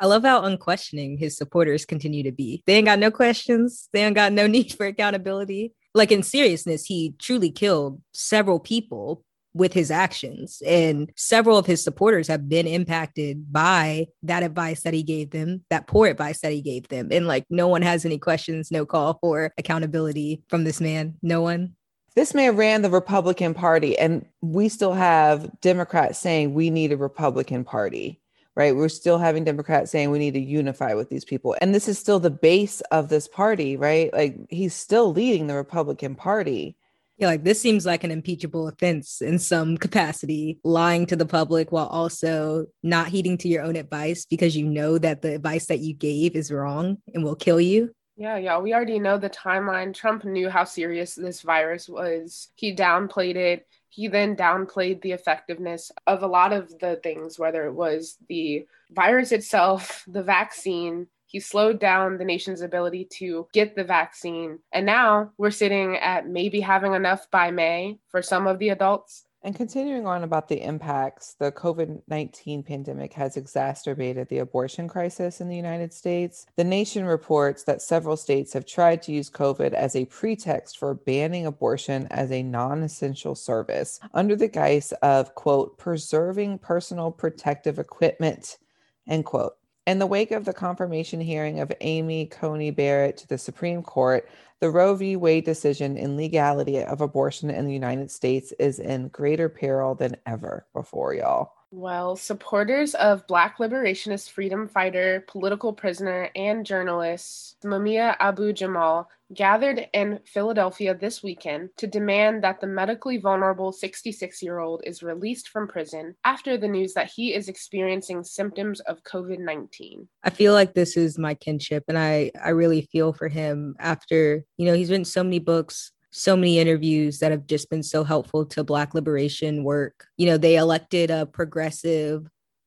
[0.00, 2.62] I love how unquestioning his supporters continue to be.
[2.66, 3.88] They ain't got no questions.
[3.92, 5.74] They ain't got no need for accountability.
[5.94, 10.62] Like in seriousness, he truly killed several people with his actions.
[10.64, 15.64] And several of his supporters have been impacted by that advice that he gave them,
[15.70, 17.08] that poor advice that he gave them.
[17.10, 21.16] And like, no one has any questions, no call for accountability from this man.
[21.22, 21.74] No one.
[22.14, 26.96] This man ran the Republican Party, and we still have Democrats saying we need a
[26.96, 28.20] Republican Party
[28.58, 28.74] right?
[28.74, 31.54] We're still having Democrats saying we need to unify with these people.
[31.60, 34.12] And this is still the base of this party, right?
[34.12, 36.76] Like he's still leading the Republican Party.
[37.18, 41.70] Yeah, like this seems like an impeachable offense in some capacity, lying to the public
[41.70, 45.78] while also not heeding to your own advice because you know that the advice that
[45.78, 47.92] you gave is wrong and will kill you.
[48.16, 49.94] Yeah, yeah, we already know the timeline.
[49.94, 52.48] Trump knew how serious this virus was.
[52.56, 53.66] He downplayed it.
[53.88, 58.66] He then downplayed the effectiveness of a lot of the things, whether it was the
[58.90, 64.60] virus itself, the vaccine, he slowed down the nation's ability to get the vaccine.
[64.72, 69.26] And now we're sitting at maybe having enough by May for some of the adults.
[69.42, 75.40] And continuing on about the impacts, the COVID 19 pandemic has exacerbated the abortion crisis
[75.40, 76.46] in the United States.
[76.56, 80.92] The nation reports that several states have tried to use COVID as a pretext for
[80.92, 87.78] banning abortion as a non essential service under the guise of, quote, preserving personal protective
[87.78, 88.58] equipment,
[89.06, 89.54] end quote.
[89.86, 94.28] In the wake of the confirmation hearing of Amy Coney Barrett to the Supreme Court,
[94.60, 95.16] the Roe v.
[95.16, 100.16] Wade decision in legality of abortion in the United States is in greater peril than
[100.26, 101.52] ever before, y'all.
[101.70, 109.86] Well, supporters of Black liberationist freedom fighter, political prisoner, and journalist Mumia Abu Jamal gathered
[109.92, 115.50] in Philadelphia this weekend to demand that the medically vulnerable 66 year old is released
[115.50, 120.08] from prison after the news that he is experiencing symptoms of COVID 19.
[120.24, 124.42] I feel like this is my kinship, and I, I really feel for him after,
[124.56, 128.04] you know, he's written so many books so many interviews that have just been so
[128.04, 130.06] helpful to Black liberation work.
[130.16, 132.26] You know, they elected a progressive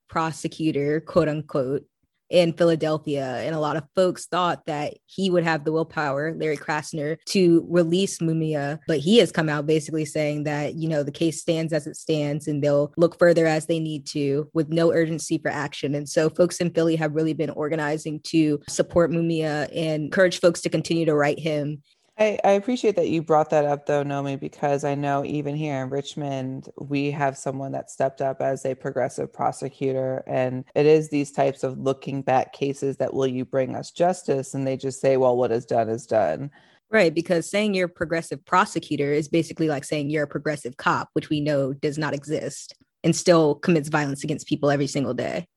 [0.10, 1.86] prosecutor, quote unquote,
[2.32, 3.40] in Philadelphia.
[3.40, 7.66] And a lot of folks thought that he would have the willpower, Larry Krasner, to
[7.70, 8.80] release Mumia.
[8.88, 11.98] But he has come out basically saying that, you know, the case stands as it
[11.98, 15.94] stands and they'll look further as they need to with no urgency for action.
[15.94, 20.62] And so folks in Philly have really been organizing to support Mumia and encourage folks
[20.62, 21.84] to continue to write him
[22.22, 25.82] I, I appreciate that you brought that up though, Nomi, because I know even here
[25.82, 30.24] in Richmond, we have someone that stepped up as a progressive prosecutor.
[30.28, 34.54] And it is these types of looking back cases that will you bring us justice?
[34.54, 36.52] And they just say, well, what is done is done.
[36.92, 41.10] Right, because saying you're a progressive prosecutor is basically like saying you're a progressive cop,
[41.14, 45.48] which we know does not exist and still commits violence against people every single day.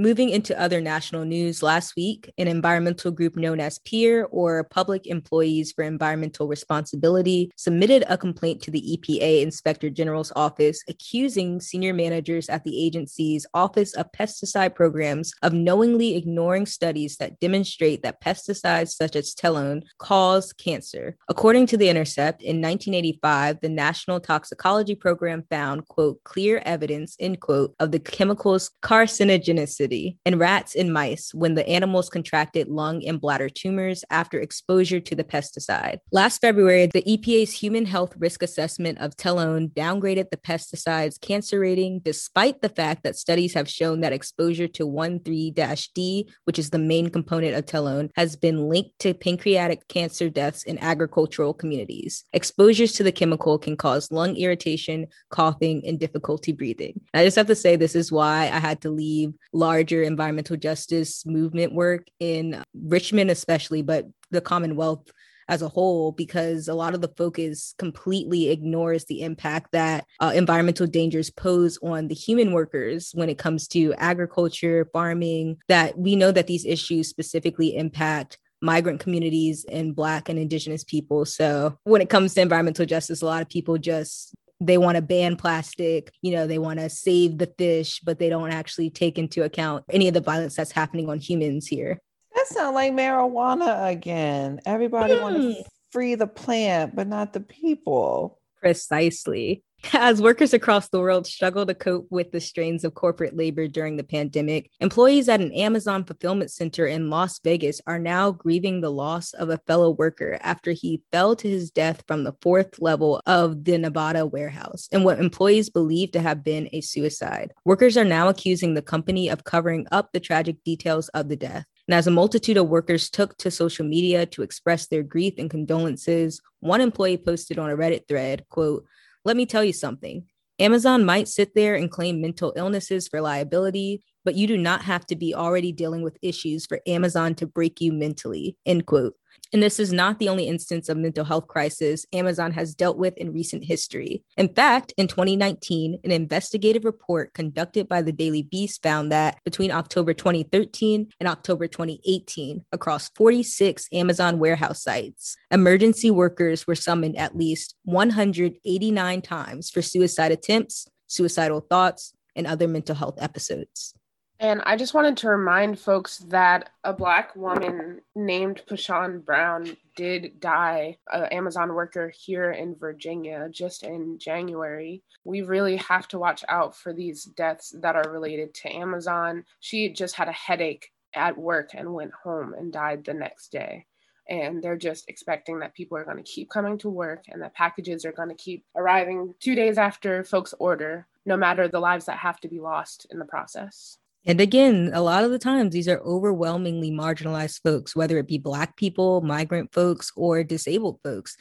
[0.00, 5.06] Moving into other national news last week, an environmental group known as PEER, or Public
[5.06, 11.92] Employees for Environmental Responsibility, submitted a complaint to the EPA Inspector General's office accusing senior
[11.92, 18.22] managers at the agency's Office of Pesticide Programs of knowingly ignoring studies that demonstrate that
[18.22, 21.14] pesticides such as telone cause cancer.
[21.28, 27.40] According to The Intercept, in 1985, the National Toxicology Program found, quote, clear evidence, end
[27.40, 33.20] quote, of the chemical's carcinogenicity in rats and mice when the animals contracted lung and
[33.20, 35.98] bladder tumors after exposure to the pesticide.
[36.12, 42.00] Last February, the EPA's human health risk assessment of telone downgraded the pesticide's cancer rating
[42.04, 47.08] despite the fact that studies have shown that exposure to 1,3-D, which is the main
[47.08, 52.24] component of telone, has been linked to pancreatic cancer deaths in agricultural communities.
[52.32, 57.00] Exposures to the chemical can cause lung irritation, coughing, and difficulty breathing.
[57.14, 60.56] I just have to say this is why I had to leave large larger environmental
[60.56, 65.04] justice movement work in Richmond, especially, but the Commonwealth
[65.48, 70.32] as a whole because a lot of the focus completely ignores the impact that uh,
[70.34, 76.16] environmental dangers pose on the human workers when it comes to agriculture, farming, that we
[76.16, 81.24] know that these issues specifically impact migrant communities and black and indigenous people.
[81.24, 85.02] So when it comes to environmental justice, a lot of people just they want to
[85.02, 89.18] ban plastic, you know, they want to save the fish, but they don't actually take
[89.18, 92.00] into account any of the violence that's happening on humans here.
[92.34, 94.60] That sounds like marijuana again.
[94.66, 95.22] Everybody mm.
[95.22, 98.38] want to free the plant, but not the people.
[98.60, 99.64] Precisely.
[99.92, 103.96] As workers across the world struggle to cope with the strains of corporate labor during
[103.96, 108.90] the pandemic, employees at an Amazon fulfillment center in Las Vegas are now grieving the
[108.90, 113.20] loss of a fellow worker after he fell to his death from the fourth level
[113.26, 117.52] of the Nevada warehouse and what employees believe to have been a suicide.
[117.64, 121.64] Workers are now accusing the company of covering up the tragic details of the death.
[121.88, 125.50] And as a multitude of workers took to social media to express their grief and
[125.50, 128.84] condolences, one employee posted on a Reddit thread, quote,
[129.24, 130.24] let me tell you something.
[130.58, 135.06] Amazon might sit there and claim mental illnesses for liability, but you do not have
[135.06, 138.56] to be already dealing with issues for Amazon to break you mentally.
[138.66, 139.14] End quote.
[139.52, 143.16] And this is not the only instance of mental health crisis Amazon has dealt with
[143.16, 144.22] in recent history.
[144.36, 149.70] In fact, in 2019, an investigative report conducted by the Daily Beast found that between
[149.72, 157.36] October 2013 and October 2018, across 46 Amazon warehouse sites, emergency workers were summoned at
[157.36, 163.94] least 189 times for suicide attempts, suicidal thoughts, and other mental health episodes.
[164.40, 170.40] And I just wanted to remind folks that a black woman named Pashawn Brown did
[170.40, 175.02] die, an Amazon worker here in Virginia just in January.
[175.24, 179.44] We really have to watch out for these deaths that are related to Amazon.
[179.60, 183.84] She just had a headache at work and went home and died the next day.
[184.26, 187.54] And they're just expecting that people are going to keep coming to work and that
[187.54, 192.06] packages are going to keep arriving two days after folks order, no matter the lives
[192.06, 193.98] that have to be lost in the process.
[194.26, 198.38] And again, a lot of the times these are overwhelmingly marginalized folks, whether it be
[198.38, 201.36] Black people, migrant folks, or disabled folks.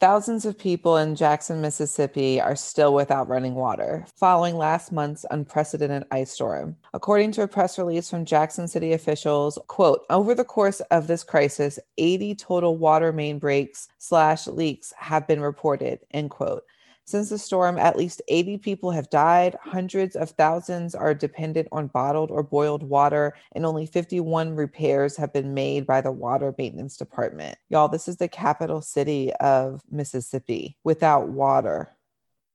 [0.00, 6.04] Thousands of people in Jackson, Mississippi are still without running water following last month's unprecedented
[6.10, 6.76] ice storm.
[6.92, 11.24] According to a press release from Jackson City officials, quote, over the course of this
[11.24, 16.64] crisis, 80 total water main breaks slash leaks have been reported, end quote.
[17.06, 21.88] Since the storm, at least 80 people have died, hundreds of thousands are dependent on
[21.88, 26.96] bottled or boiled water, and only 51 repairs have been made by the Water Maintenance
[26.96, 27.58] Department.
[27.68, 31.94] Y'all, this is the capital city of Mississippi without water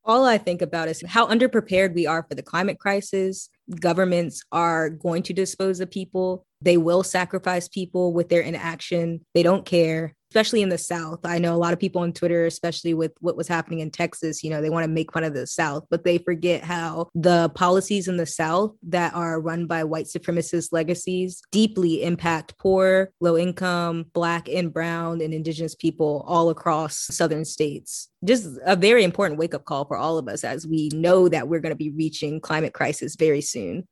[0.09, 3.49] all I think about is how underprepared we are for the climate crisis.
[3.79, 6.47] Governments are going to dispose of people.
[6.61, 9.23] They will sacrifice people with their inaction.
[9.35, 11.19] They don't care especially in the South.
[11.23, 14.43] I know a lot of people on Twitter, especially with what was happening in Texas,
[14.43, 17.49] you know, they want to make fun of the South, but they forget how the
[17.55, 23.37] policies in the South that are run by white supremacist legacies deeply impact poor, low
[23.37, 28.09] income, Black and Brown and Indigenous people all across Southern states.
[28.23, 31.47] Just a very important wake up call for all of us as we know that
[31.47, 33.87] we're going to be reaching climate crisis very soon.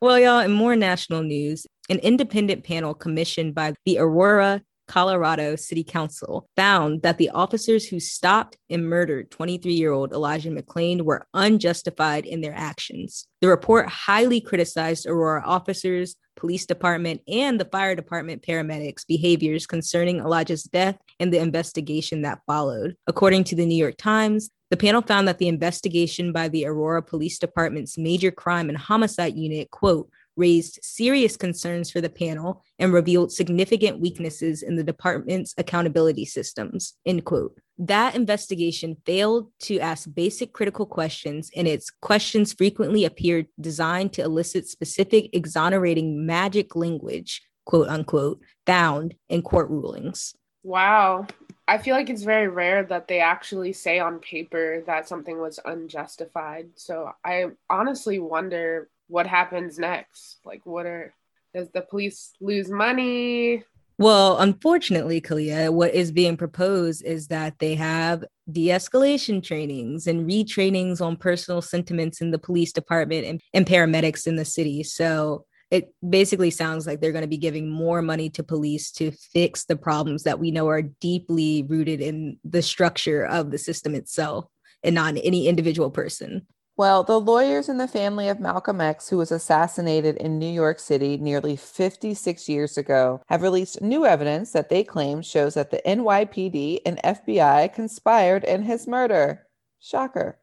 [0.00, 5.84] Well, y'all, in more national news, an independent panel commissioned by the Aurora Colorado City
[5.84, 11.26] Council found that the officers who stopped and murdered 23 year old Elijah McClain were
[11.34, 13.26] unjustified in their actions.
[13.40, 20.18] The report highly criticized Aurora officers, police department, and the fire department paramedics' behaviors concerning
[20.18, 22.96] Elijah's death and the investigation that followed.
[23.06, 27.02] According to the New York Times, the panel found that the investigation by the Aurora
[27.02, 32.92] Police Department's major crime and homicide unit, quote, raised serious concerns for the panel and
[32.92, 37.58] revealed significant weaknesses in the department's accountability systems end quote.
[37.76, 44.22] That investigation failed to ask basic critical questions and its questions frequently appeared designed to
[44.22, 50.34] elicit specific exonerating magic language quote unquote found in court rulings.
[50.62, 51.26] Wow.
[51.68, 55.60] I feel like it's very rare that they actually say on paper that something was
[55.64, 56.70] unjustified.
[56.76, 60.38] So I honestly wonder what happens next?
[60.44, 61.14] Like, what are,
[61.54, 63.64] does the police lose money?
[63.98, 70.28] Well, unfortunately, Kalia, what is being proposed is that they have de escalation trainings and
[70.28, 74.84] retrainings on personal sentiments in the police department and, and paramedics in the city.
[74.84, 79.10] So it basically sounds like they're going to be giving more money to police to
[79.10, 83.96] fix the problems that we know are deeply rooted in the structure of the system
[83.96, 84.46] itself
[84.84, 86.46] and not any individual person.
[86.78, 90.78] Well, the lawyers in the family of Malcolm X, who was assassinated in New York
[90.78, 95.82] City nearly 56 years ago, have released new evidence that they claim shows that the
[95.84, 99.48] NYPD and FBI conspired in his murder.
[99.80, 100.38] Shocker.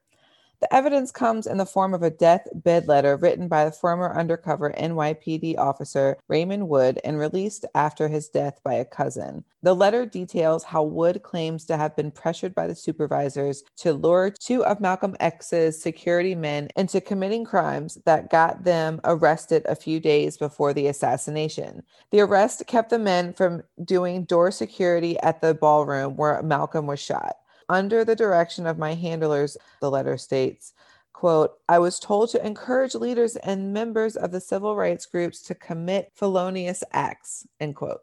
[0.66, 4.74] The evidence comes in the form of a deathbed letter written by the former undercover
[4.76, 9.44] NYPD officer Raymond Wood and released after his death by a cousin.
[9.62, 14.32] The letter details how Wood claims to have been pressured by the supervisors to lure
[14.32, 20.00] two of Malcolm X's security men into committing crimes that got them arrested a few
[20.00, 21.84] days before the assassination.
[22.10, 27.00] The arrest kept the men from doing door security at the ballroom where Malcolm was
[27.00, 27.36] shot
[27.70, 30.74] under the direction of my handlers, the letter states,
[31.14, 35.56] quote, I was told to encourage leaders and members of the civil rights groups to
[35.56, 38.02] commit felonious acts, end quote.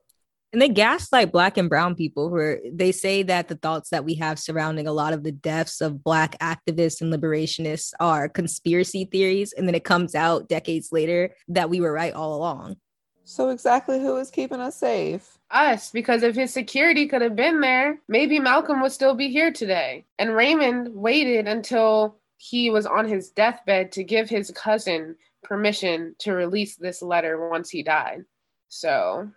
[0.53, 4.15] And they gaslight black and brown people where they say that the thoughts that we
[4.17, 9.55] have surrounding a lot of the deaths of black activists and liberationists are conspiracy theories.
[9.55, 12.77] And then it comes out decades later that we were right all along.
[13.25, 15.39] So exactly who is keeping us safe?
[15.53, 19.53] Us because if his security could have been there, maybe Malcolm would still be here
[19.53, 20.05] today.
[20.19, 26.33] And Raymond waited until he was on his deathbed to give his cousin permission to
[26.33, 28.25] release this letter once he died.
[28.69, 29.31] So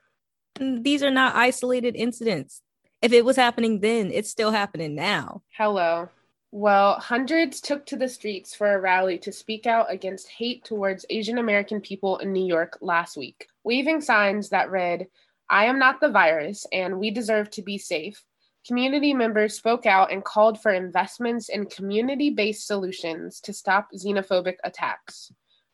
[0.60, 2.62] these are not isolated incidents.
[3.02, 5.44] If it was happening then, it's still happening now.
[5.58, 6.10] Hello.
[6.52, 11.06] Well, hundreds took to the streets for a rally to speak out against hate towards
[11.10, 15.08] Asian American people in New York last week, waving signs that read,
[15.50, 18.24] I am not the virus, and we deserve to be safe.
[18.66, 24.56] Community members spoke out and called for investments in community based solutions to stop xenophobic
[24.64, 25.32] attacks.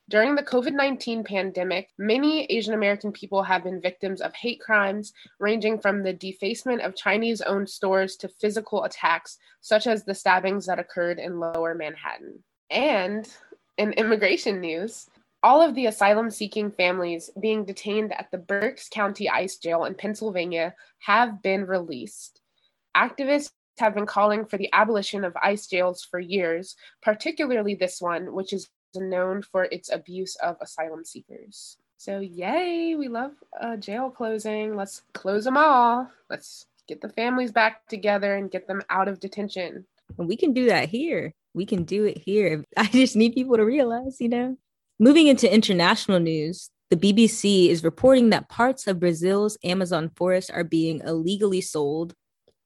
[0.09, 5.13] During the COVID 19 pandemic, many Asian American people have been victims of hate crimes,
[5.39, 10.65] ranging from the defacement of Chinese owned stores to physical attacks, such as the stabbings
[10.65, 12.43] that occurred in lower Manhattan.
[12.69, 13.25] And
[13.77, 15.09] in immigration news,
[15.43, 19.95] all of the asylum seeking families being detained at the Berks County ICE jail in
[19.95, 22.41] Pennsylvania have been released.
[22.95, 28.33] Activists have been calling for the abolition of ICE jails for years, particularly this one,
[28.33, 31.77] which is known for its abuse of asylum seekers.
[31.97, 34.75] So, yay, we love a jail closing.
[34.75, 36.09] Let's close them all.
[36.29, 39.85] Let's get the families back together and get them out of detention.
[40.17, 41.33] And we can do that here.
[41.53, 42.63] We can do it here.
[42.77, 44.57] I just need people to realize, you know.
[45.03, 50.63] Moving into international news, the BBC is reporting that parts of Brazil's Amazon forest are
[50.63, 52.13] being illegally sold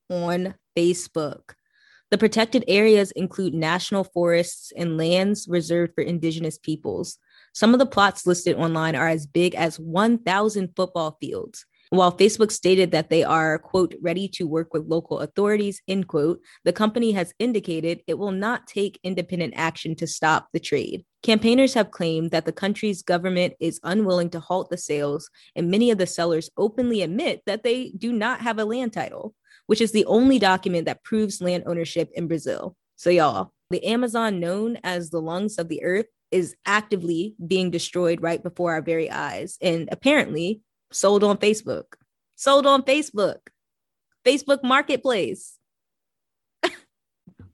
[0.10, 1.54] on Facebook.
[2.12, 7.20] The protected areas include national forests and lands reserved for indigenous peoples.
[7.54, 11.66] Some of the plots listed online are as big as 1,000 football fields.
[11.90, 16.40] While Facebook stated that they are, quote, ready to work with local authorities, end quote,
[16.64, 21.06] the company has indicated it will not take independent action to stop the trade.
[21.22, 25.92] Campaigners have claimed that the country's government is unwilling to halt the sales, and many
[25.92, 29.34] of the sellers openly admit that they do not have a land title,
[29.68, 32.76] which is the only document that proves land ownership in Brazil.
[32.96, 38.22] So, y'all, the Amazon, known as the lungs of the earth, is actively being destroyed
[38.22, 39.58] right before our very eyes.
[39.62, 40.62] And apparently,
[40.92, 41.86] sold on Facebook,
[42.36, 43.38] sold on Facebook,
[44.26, 45.58] Facebook Marketplace.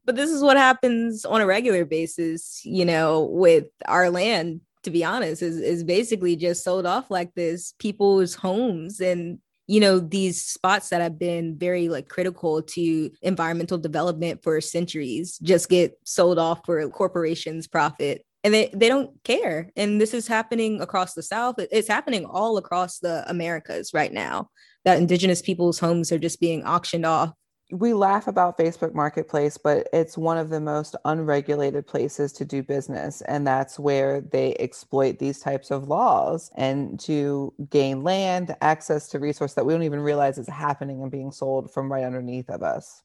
[0.06, 4.92] but this is what happens on a regular basis, you know, with our land, to
[4.92, 7.74] be honest, is, is basically just sold off like this.
[7.80, 13.78] People's homes and you know these spots that have been very like critical to environmental
[13.78, 19.72] development for centuries just get sold off for corporations profit and they, they don't care
[19.76, 24.50] and this is happening across the south it's happening all across the americas right now
[24.86, 27.32] that indigenous people's homes are just being auctioned off.
[27.72, 32.62] We laugh about facebook marketplace but it's one of the most unregulated places to do
[32.64, 39.08] business and that's where they exploit these types of laws and to gain land access
[39.10, 42.50] to resource that we don't even realize is happening and being sold from right underneath
[42.50, 43.04] of us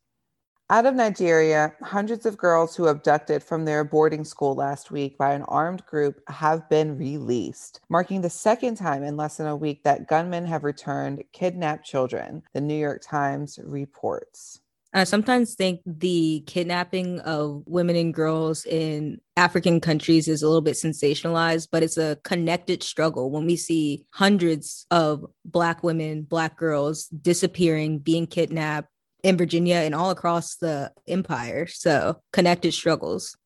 [0.69, 5.33] out of Nigeria, hundreds of girls who abducted from their boarding school last week by
[5.33, 9.85] an armed group have been released, marking the second time in less than a week
[9.85, 14.61] that gunmen have returned kidnapped children, the New York Times reports.
[14.93, 20.63] I sometimes think the kidnapping of women and girls in African countries is a little
[20.63, 26.57] bit sensationalized, but it's a connected struggle when we see hundreds of Black women, Black
[26.57, 28.89] girls disappearing, being kidnapped,
[29.23, 31.67] in Virginia and all across the empire.
[31.67, 33.37] So connected struggles.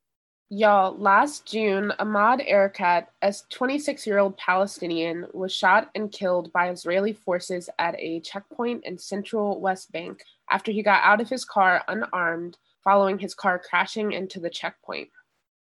[0.53, 6.71] Y'all, last June, Ahmad Erekat, a 26 year old Palestinian, was shot and killed by
[6.71, 11.45] Israeli forces at a checkpoint in central West Bank after he got out of his
[11.45, 15.09] car unarmed following his car crashing into the checkpoint.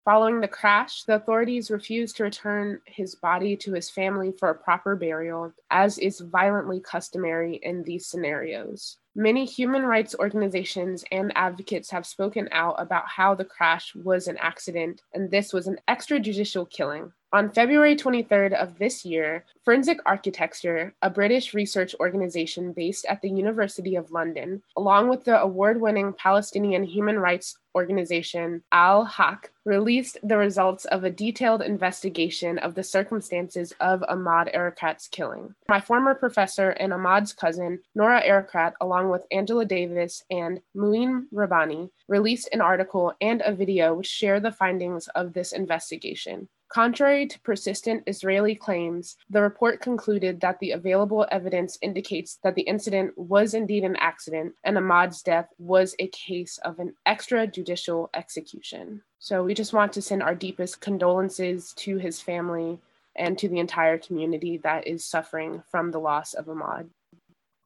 [0.05, 4.55] Following the crash, the authorities refused to return his body to his family for a
[4.55, 8.97] proper burial, as is violently customary in these scenarios.
[9.15, 14.37] Many human rights organizations and advocates have spoken out about how the crash was an
[14.37, 17.11] accident and this was an extrajudicial killing.
[17.31, 23.29] On February 23rd of this year, Forensic Architecture, a British research organization based at the
[23.29, 30.17] University of London, along with the award winning Palestinian human rights organization Al Haq released
[30.23, 35.53] the results of a detailed investigation of the circumstances of Ahmad Erekat's killing.
[35.69, 41.91] My former professor and Ahmad's cousin, Noura Erakat, along with Angela Davis and Mouin Rabbani,
[42.07, 46.49] released an article and a video which share the findings of this investigation.
[46.69, 52.61] Contrary to persistent Israeli claims, the report concluded that the available evidence indicates that the
[52.61, 59.01] incident was indeed an accident and Ahmad's death was a case of an extrajudicial execution.
[59.17, 62.79] So we just want to send our deepest condolences to his family
[63.15, 66.89] and to the entire community that is suffering from the loss of Ahmad.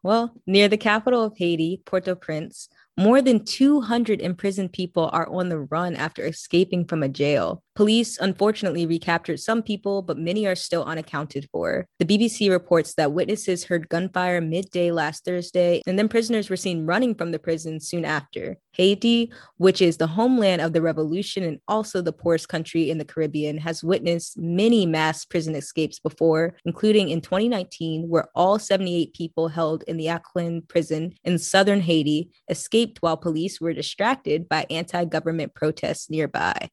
[0.04, 5.28] Well, near the capital of Haiti, Port au Prince, more than 200 imprisoned people are
[5.30, 7.62] on the run after escaping from a jail.
[7.76, 11.88] Police unfortunately recaptured some people, but many are still unaccounted for.
[11.97, 16.86] The BBC reports that witnesses heard gunfire midday last Thursday, and then prisoners were seen
[16.86, 18.57] running from the prison soon after.
[18.74, 23.05] Haiti, which is the homeland of the revolution and also the poorest country in the
[23.05, 29.47] Caribbean, has witnessed many mass prison escapes before, including in 2019, where all 78 people
[29.47, 35.05] held in the Aquin prison in southern Haiti escaped while police were distracted by anti
[35.05, 36.69] government protests nearby.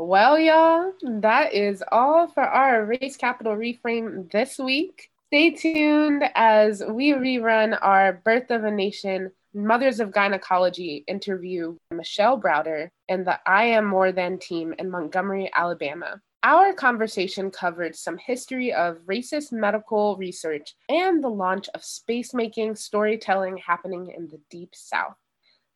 [0.00, 5.10] Well, y'all, that is all for our Race Capital Reframe this week.
[5.26, 11.96] Stay tuned as we rerun our Birth of a Nation Mothers of Gynecology interview with
[11.96, 16.20] Michelle Browder and the I Am More Than team in Montgomery, Alabama.
[16.44, 22.76] Our conversation covered some history of racist medical research and the launch of space making
[22.76, 25.16] storytelling happening in the Deep South.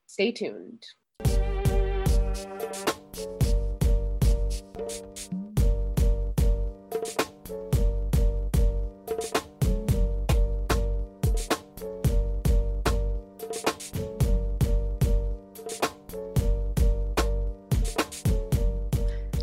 [0.07, 0.87] Stay tuned.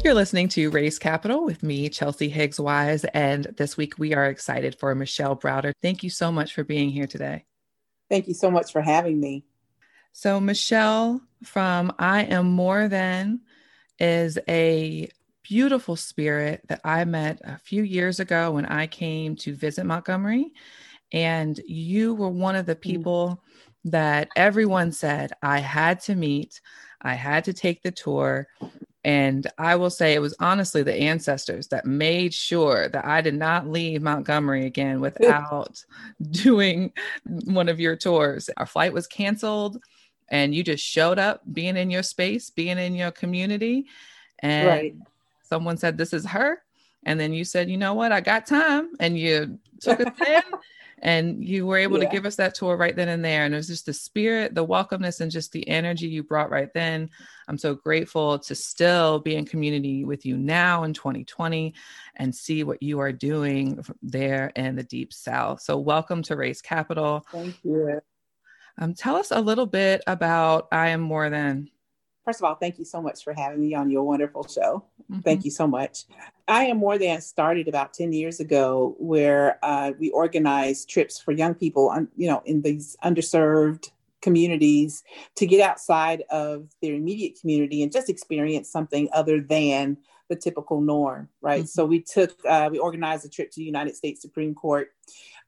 [0.10, 4.26] You're listening to Race Capital with me, Chelsea Higgs Wise, and this week we are
[4.26, 5.72] excited for Michelle Browder.
[5.84, 7.46] Thank you so much for being here today.
[8.10, 9.46] Thank you so much for having me.
[10.12, 13.42] So, Michelle, from I Am More Than
[14.00, 15.12] is a
[15.44, 20.54] beautiful spirit that I met a few years ago when I came to visit Montgomery.
[21.12, 22.82] And you were one of the mm.
[22.82, 23.44] people
[23.86, 26.62] that everyone said I had to meet,
[27.00, 28.48] I had to take the tour.
[29.04, 33.36] And I will say it was honestly the ancestors that made sure that I did
[33.36, 35.84] not leave Montgomery again without
[36.32, 36.92] doing
[37.46, 38.50] one of your tours.
[38.58, 39.82] Our flight was canceled
[40.28, 43.86] and you just showed up being in your space, being in your community.
[44.40, 44.96] And right.
[45.44, 46.62] someone said, This is her.
[47.04, 48.12] And then you said, You know what?
[48.12, 48.90] I got time.
[49.00, 50.42] And you took us in
[51.02, 52.06] and you were able yeah.
[52.10, 53.46] to give us that tour right then and there.
[53.46, 56.74] And it was just the spirit the welcomeness and just the energy you brought right
[56.74, 57.10] then.
[57.48, 61.74] I'm so grateful to still be in community with you now in 2020
[62.16, 65.62] and see what you are doing there in the deep south.
[65.62, 67.26] So welcome to race capital.
[67.32, 68.02] Thank you.
[68.78, 71.70] Um, tell us a little bit about i am more than
[72.26, 74.86] first of all, thank you so much for having me on your wonderful show.
[75.12, 75.22] Mm-hmm.
[75.22, 76.06] Thank you so much.
[76.48, 81.32] I Am More Than started about 10 years ago, where uh, we organized trips for
[81.32, 83.92] young people, on, you know, in these underserved
[84.22, 85.04] communities
[85.36, 89.98] to get outside of their immediate community and just experience something other than
[90.30, 91.62] the typical norm, right?
[91.62, 91.68] Mm-hmm.
[91.68, 94.90] So we took, uh, we organized a trip to the United States Supreme Court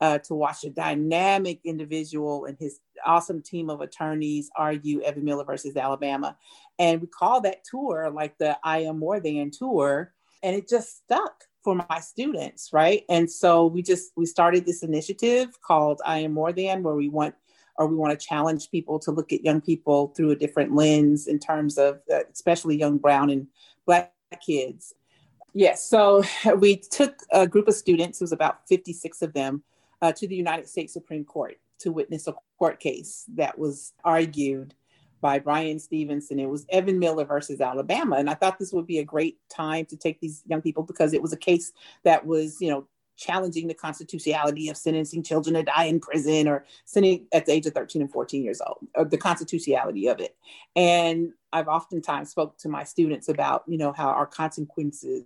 [0.02, 5.46] uh, to watch a dynamic individual and his awesome team of attorneys argue Evan Miller
[5.46, 6.36] versus Alabama.
[6.80, 10.12] And we call that tour like the I Am More Than tour.
[10.42, 13.04] And it just stuck for my students, right?
[13.10, 17.08] And so we just we started this initiative called I Am More Than, where we
[17.08, 17.36] want
[17.78, 21.28] or we want to challenge people to look at young people through a different lens
[21.28, 23.48] in terms of uh, especially young brown and
[23.86, 24.14] black
[24.46, 24.96] kids.
[25.54, 26.24] Yes, so
[26.58, 29.64] we took a group of students, it was about 56 of them,
[30.02, 34.74] uh, to the United States Supreme Court to witness a court case that was argued
[35.20, 36.40] by Bryan Stevenson.
[36.40, 38.18] It was Evan Miller versus Alabama.
[38.18, 41.14] And I thought this would be a great time to take these young people because
[41.14, 41.72] it was a case
[42.04, 42.88] that was, you know,
[43.18, 47.68] challenging the constitutionality of sentencing children to die in prison or sending at the age
[47.68, 50.36] of 13 and 14 years old, or the constitutionality of it.
[50.76, 55.24] And I've oftentimes spoke to my students about, you know, how our consequences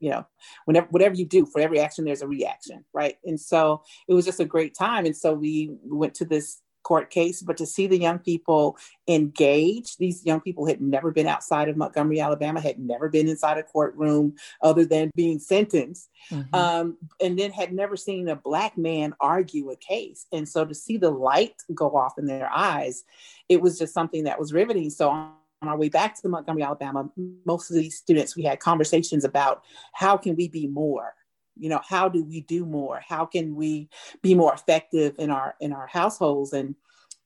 [0.00, 0.26] you know
[0.64, 3.16] whenever whatever you do for every action there's a reaction right?
[3.24, 5.06] And so it was just a great time.
[5.06, 8.76] And so we went to this court case but to see the young people
[9.06, 13.56] engaged these young people had never been outside of montgomery alabama had never been inside
[13.56, 16.54] a courtroom other than being sentenced mm-hmm.
[16.54, 20.26] um, and then had never seen a black man argue a case.
[20.32, 23.04] And so to see the light go off in their eyes
[23.48, 24.90] it was just something that was riveting.
[24.90, 25.30] So
[25.68, 27.10] our way back to Montgomery, Alabama,
[27.44, 31.14] most of these students, we had conversations about how can we be more?
[31.56, 33.00] You know, how do we do more?
[33.06, 33.88] How can we
[34.22, 36.52] be more effective in our in our households?
[36.52, 36.74] And,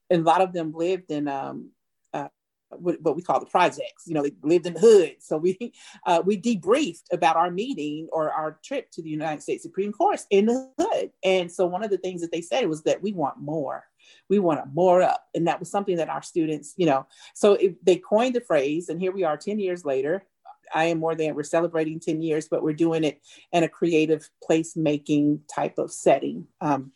[0.09, 1.71] and a lot of them lived in um,
[2.71, 4.03] what, we call the projects.
[4.05, 5.15] You know, they lived in the hood.
[5.19, 5.73] So we
[6.05, 10.19] uh, we debriefed about our meeting or our trip to the United States Supreme Court
[10.29, 11.11] in the hood.
[11.23, 13.85] And so one of the things that they said was that we want more
[14.29, 15.25] we want more up.
[15.35, 18.89] And that was something that our students, you know, so it, they coined the phrase,
[18.89, 20.23] and here we are 10 years later.
[20.73, 23.21] I am more than we're celebrating 10 years, but we're doing it
[23.53, 26.47] in a creative placemaking type of setting.
[26.59, 26.91] Um,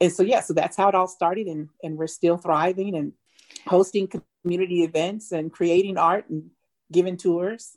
[0.00, 1.48] and so, yeah, so that's how it all started.
[1.48, 3.12] And, and we're still thriving and
[3.66, 4.06] hosting
[4.48, 6.50] community events and creating art and
[6.90, 7.76] giving tours.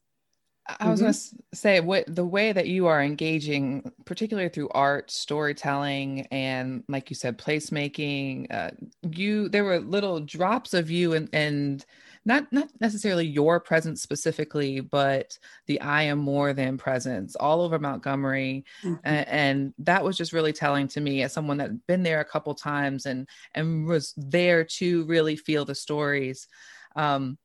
[0.80, 1.06] I was mm-hmm.
[1.06, 6.84] going to say what the way that you are engaging, particularly through art, storytelling, and
[6.88, 8.48] like you said, placemaking.
[8.50, 8.72] Uh,
[9.10, 11.86] you there were little drops of you and and
[12.26, 17.80] not not necessarily your presence specifically, but the I am more than presence all over
[17.80, 18.96] Montgomery, mm-hmm.
[19.04, 22.26] and, and that was just really telling to me as someone that's been there a
[22.26, 26.48] couple times and and was there to really feel the stories.
[26.96, 27.38] Um,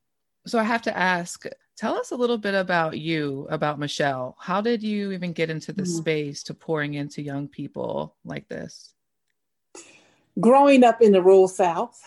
[0.46, 1.46] so I have to ask
[1.76, 4.34] Tell us a little bit about you, about Michelle.
[4.40, 5.98] How did you even get into the mm-hmm.
[5.98, 8.94] space to pouring into young people like this?
[10.40, 12.00] Growing up in the rural South,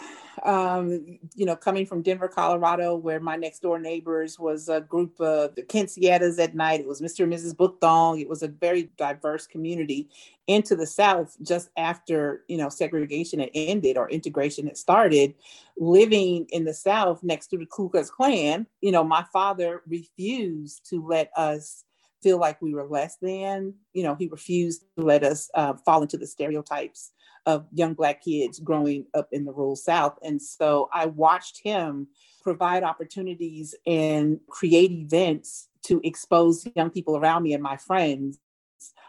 [0.43, 5.19] um, you know, coming from Denver, Colorado, where my next door neighbors was a group
[5.19, 6.79] of the Kinsietas at night.
[6.79, 7.23] It was Mr.
[7.23, 7.55] and Mrs.
[7.55, 8.21] Bookdong.
[8.21, 10.09] It was a very diverse community
[10.47, 15.33] into the South just after, you know, segregation had ended or integration had started.
[15.77, 20.89] Living in the South next to the Ku Klux Klan, you know, my father refused
[20.89, 21.83] to let us
[22.21, 23.73] feel like we were less than.
[23.93, 27.11] You know, he refused to let us uh, fall into the stereotypes
[27.49, 30.19] of young Black kids growing up in the rural South.
[30.21, 32.07] And so I watched him
[32.43, 38.39] provide opportunities and create events to expose young people around me and my friends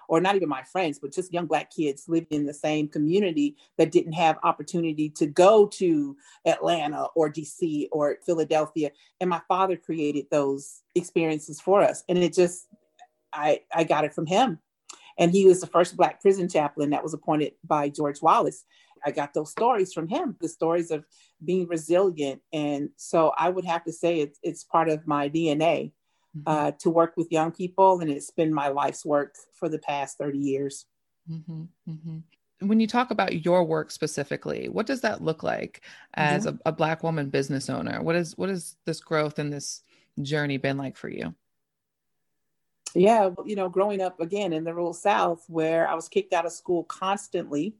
[0.08, 3.56] or not even my friends, but just young Black kids living in the same community
[3.78, 6.16] that didn't have opportunity to go to
[6.46, 8.90] Atlanta or DC or Philadelphia.
[9.20, 12.02] And my father created those experiences for us.
[12.08, 12.66] And it just,
[13.32, 14.58] I, I got it from him.
[15.18, 18.64] And he was the first Black prison chaplain that was appointed by George Wallace.
[19.04, 21.04] I got those stories from him, the stories of
[21.44, 22.42] being resilient.
[22.52, 25.92] And so I would have to say it's, it's part of my DNA
[26.36, 26.42] mm-hmm.
[26.46, 28.00] uh, to work with young people.
[28.00, 30.86] And it's been my life's work for the past 30 years.
[31.30, 31.62] Mm-hmm.
[31.88, 32.68] Mm-hmm.
[32.68, 35.82] When you talk about your work specifically, what does that look like
[36.12, 38.02] as a, a Black woman business owner?
[38.02, 39.82] What is what is this growth and this
[40.20, 41.34] journey been like for you?
[42.94, 46.46] Yeah, you know, growing up again in the rural South, where I was kicked out
[46.46, 47.74] of school constantly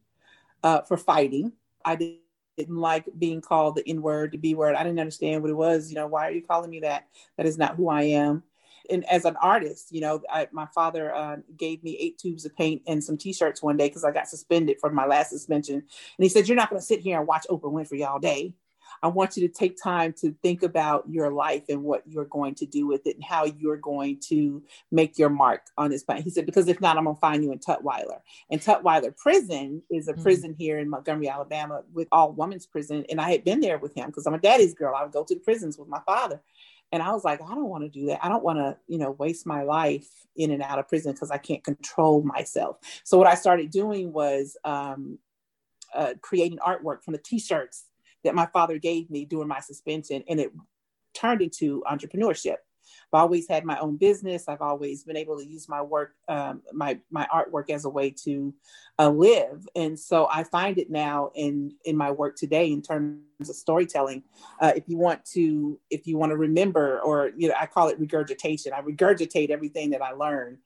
[0.63, 1.53] uh, for fighting.
[1.85, 4.77] I didn't like being called the N word, the B word.
[4.77, 5.91] I didn't understand what it was.
[5.91, 7.09] You know, why are you calling me that?
[7.37, 8.45] That is not who I am.
[8.89, 12.57] And as an artist, you know, I, my father uh, gave me eight tubes of
[12.57, 15.77] paint and some T-shirts one day because I got suspended for my last suspension.
[15.77, 15.85] And
[16.19, 18.55] he said, "You're not going to sit here and watch Oprah Winfrey all day."
[19.03, 22.55] I want you to take time to think about your life and what you're going
[22.57, 26.25] to do with it and how you're going to make your mark on this planet.
[26.25, 28.21] He said, because if not, I'm going to find you in Tutwiler.
[28.51, 30.23] And Tutwiler Prison is a mm-hmm.
[30.23, 33.05] prison here in Montgomery, Alabama, with all women's prison.
[33.09, 34.95] And I had been there with him because I'm a daddy's girl.
[34.95, 36.41] I would go to the prisons with my father.
[36.93, 38.25] And I was like, I don't want to do that.
[38.25, 41.31] I don't want to, you know, waste my life in and out of prison because
[41.31, 42.79] I can't control myself.
[43.05, 45.19] So what I started doing was um,
[45.95, 47.85] uh, creating artwork from the t-shirts
[48.25, 50.53] that my father gave me during my suspension, and it
[51.15, 52.57] turned into entrepreneurship.
[53.13, 54.49] I've always had my own business.
[54.49, 58.11] I've always been able to use my work, um, my my artwork as a way
[58.25, 58.55] to
[58.99, 63.21] uh, live, and so I find it now in in my work today in terms
[63.41, 64.23] of storytelling.
[64.61, 67.89] Uh, if you want to, if you want to remember, or you know, I call
[67.89, 68.73] it regurgitation.
[68.73, 70.59] I regurgitate everything that I learned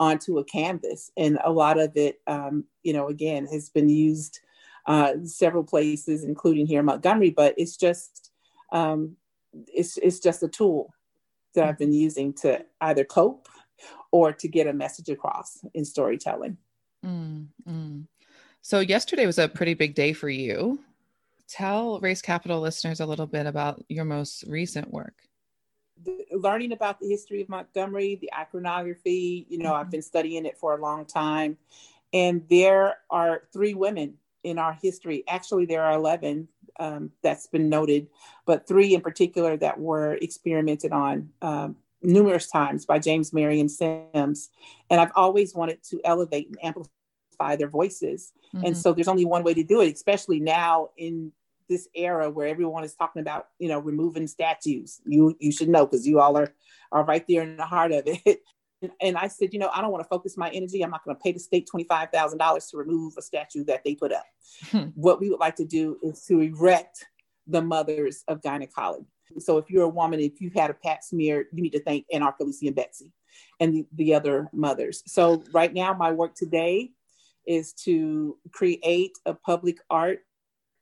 [0.00, 4.40] onto a canvas, and a lot of it, um, you know, again, has been used
[4.86, 7.30] uh, several places, including here in Montgomery.
[7.30, 8.30] But it's just
[8.72, 9.16] um,
[9.72, 10.92] it's it's just a tool
[11.54, 13.48] that I've been using to either cope
[14.10, 16.56] or to get a message across in storytelling.
[17.04, 18.06] Mm, mm.
[18.60, 20.80] So yesterday was a pretty big day for you.
[21.48, 25.14] Tell Race Capital listeners a little bit about your most recent work.
[26.30, 29.80] Learning about the history of Montgomery, the iconography, you know, mm-hmm.
[29.80, 31.58] I've been studying it for a long time.
[32.12, 34.14] And there are three women
[34.44, 35.24] in our history.
[35.28, 38.08] Actually, there are 11 um, that's been noted,
[38.46, 44.50] but three in particular that were experimented on um, numerous times by James Marion Sims.
[44.90, 48.32] And I've always wanted to elevate and amplify their voices.
[48.54, 48.66] Mm-hmm.
[48.66, 51.32] And so there's only one way to do it, especially now in
[51.68, 55.00] this era where everyone is talking about, you know, removing statues.
[55.06, 56.52] You you should know because you all are
[56.90, 58.42] are right there in the heart of it.
[59.00, 60.82] And I said, you know, I don't want to focus my energy.
[60.82, 64.12] I'm not going to pay the state $25,000 to remove a statue that they put
[64.12, 64.24] up.
[64.70, 64.88] Hmm.
[64.94, 67.06] What we would like to do is to erect
[67.46, 69.06] the mothers of gynecology.
[69.38, 72.06] So if you're a woman, if you've had a pap smear, you need to thank
[72.12, 73.10] Anarcha, Lucy, and Betsy
[73.60, 75.02] and the, the other mothers.
[75.06, 76.90] So right now, my work today
[77.46, 80.20] is to create a public art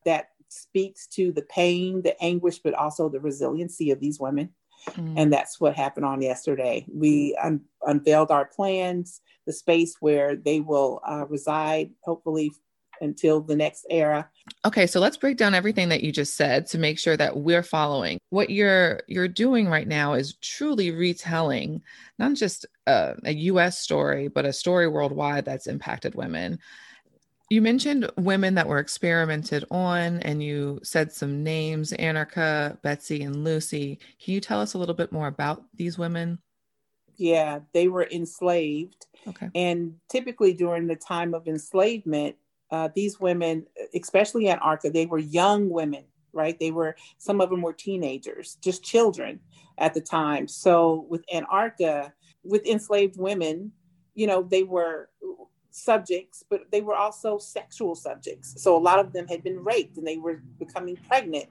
[0.05, 4.51] that speaks to the pain, the anguish, but also the resiliency of these women
[4.89, 5.15] Mm.
[5.17, 6.87] And that's what happened on yesterday.
[6.93, 12.53] We un- unveiled our plans, the space where they will uh, reside, hopefully
[13.01, 14.29] until the next era.
[14.65, 17.63] Okay, so let's break down everything that you just said to make sure that we're
[17.63, 18.19] following.
[18.31, 21.83] What you're you're doing right now is truly retelling
[22.19, 26.59] not just a, a US story, but a story worldwide that's impacted women.
[27.51, 33.43] You mentioned women that were experimented on, and you said some names Anarcha, Betsy, and
[33.43, 33.99] Lucy.
[34.25, 36.39] Can you tell us a little bit more about these women?
[37.17, 39.07] Yeah, they were enslaved.
[39.27, 39.49] Okay.
[39.57, 42.37] And typically during the time of enslavement,
[42.71, 43.67] uh, these women,
[44.01, 46.57] especially Anarcha, they were young women, right?
[46.57, 49.41] They were, some of them were teenagers, just children
[49.77, 50.47] at the time.
[50.47, 52.13] So with Anarcha,
[52.45, 53.73] with enslaved women,
[54.15, 55.11] you know, they were
[55.71, 58.61] subjects, but they were also sexual subjects.
[58.63, 61.47] So a lot of them had been raped and they were becoming pregnant.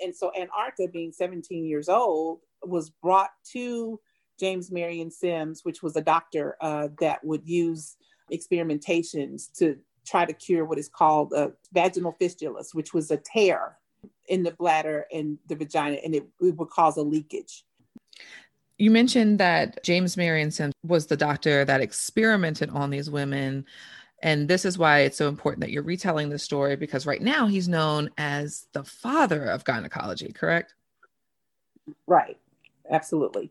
[0.00, 4.00] And so Anarcha, being 17 years old, was brought to
[4.38, 7.96] James Marion Sims, which was a doctor uh, that would use
[8.32, 13.76] experimentations to try to cure what is called a vaginal fistulus, which was a tear
[14.28, 17.64] in the bladder and the vagina, and it, it would cause a leakage.
[18.78, 23.66] You mentioned that James Marion Sims was the doctor that experimented on these women.
[24.22, 27.46] And this is why it's so important that you're retelling the story because right now
[27.46, 30.74] he's known as the father of gynecology, correct?
[32.06, 32.38] Right.
[32.90, 33.50] Absolutely.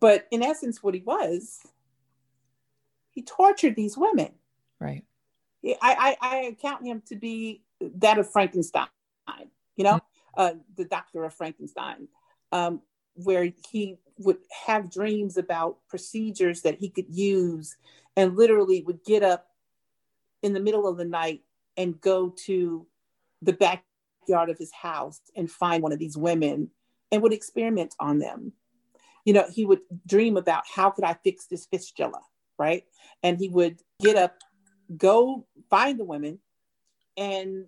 [0.00, 1.66] But in essence, what he was,
[3.10, 4.32] he tortured these women.
[4.80, 5.04] Right.
[5.64, 8.88] I, I, I account him to be that of Frankenstein,
[9.76, 10.40] you know, mm-hmm.
[10.40, 12.08] uh, the doctor of Frankenstein,
[12.52, 12.82] um,
[13.16, 17.76] where he would have dreams about procedures that he could use
[18.16, 19.48] and literally would get up
[20.42, 21.42] in the middle of the night
[21.76, 22.86] and go to
[23.42, 26.70] the backyard of his house and find one of these women
[27.12, 28.52] and would experiment on them.
[29.24, 32.20] You know, he would dream about how could I fix this fistula,
[32.58, 32.84] right?
[33.22, 34.36] And he would get up,
[34.96, 36.38] go find the women,
[37.16, 37.66] and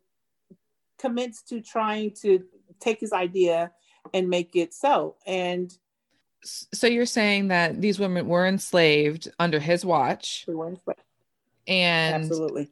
[0.99, 2.45] commence to trying to
[2.81, 3.73] take his idea
[4.15, 5.17] and make it so.
[5.27, 5.77] And
[6.43, 10.45] so you're saying that these women were enslaved under his watch.
[10.47, 11.03] They were enslaved.
[11.67, 12.71] And absolutely.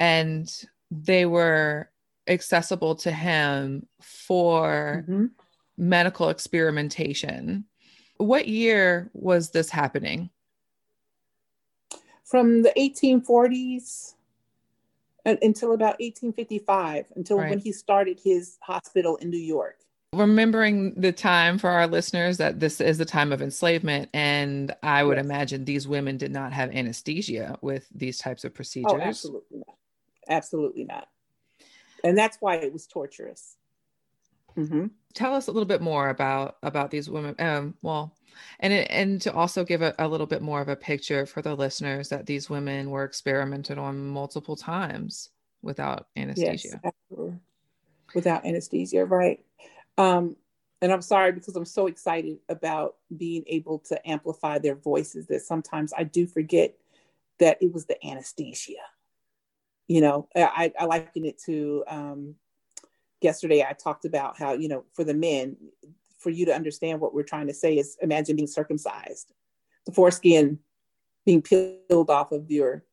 [0.00, 0.50] And
[0.90, 1.90] they were
[2.28, 5.26] accessible to him for mm-hmm.
[5.76, 7.64] medical experimentation.
[8.18, 10.30] What year was this happening?
[12.24, 14.14] From the 1840s
[15.24, 17.50] until about 1855, until right.
[17.50, 19.78] when he started his hospital in New York
[20.14, 25.04] remembering the time for our listeners that this is the time of enslavement and i
[25.04, 25.24] would yes.
[25.24, 28.92] imagine these women did not have anesthesia with these types of oh, procedures.
[28.94, 29.76] oh, absolutely not.
[30.28, 31.08] Absolutely not.
[32.04, 33.56] And that's why it was torturous.
[34.56, 34.86] Mm-hmm.
[35.14, 38.12] tell us a little bit more about about these women um well
[38.58, 41.42] and it, and to also give a, a little bit more of a picture for
[41.42, 45.28] the listeners that these women were experimented on multiple times
[45.62, 46.80] without anesthesia.
[46.82, 47.32] yes,
[48.16, 49.44] without anesthesia right
[49.98, 50.36] um,
[50.80, 55.42] and I'm sorry because I'm so excited about being able to amplify their voices that
[55.42, 56.74] sometimes I do forget
[57.40, 58.74] that it was the anesthesia.
[59.88, 62.34] You know, I, I liken it to um,
[63.20, 63.64] yesterday.
[63.68, 65.56] I talked about how, you know, for the men,
[66.18, 69.32] for you to understand what we're trying to say is imagine being circumcised,
[69.86, 70.58] the foreskin
[71.24, 72.84] being peeled off of your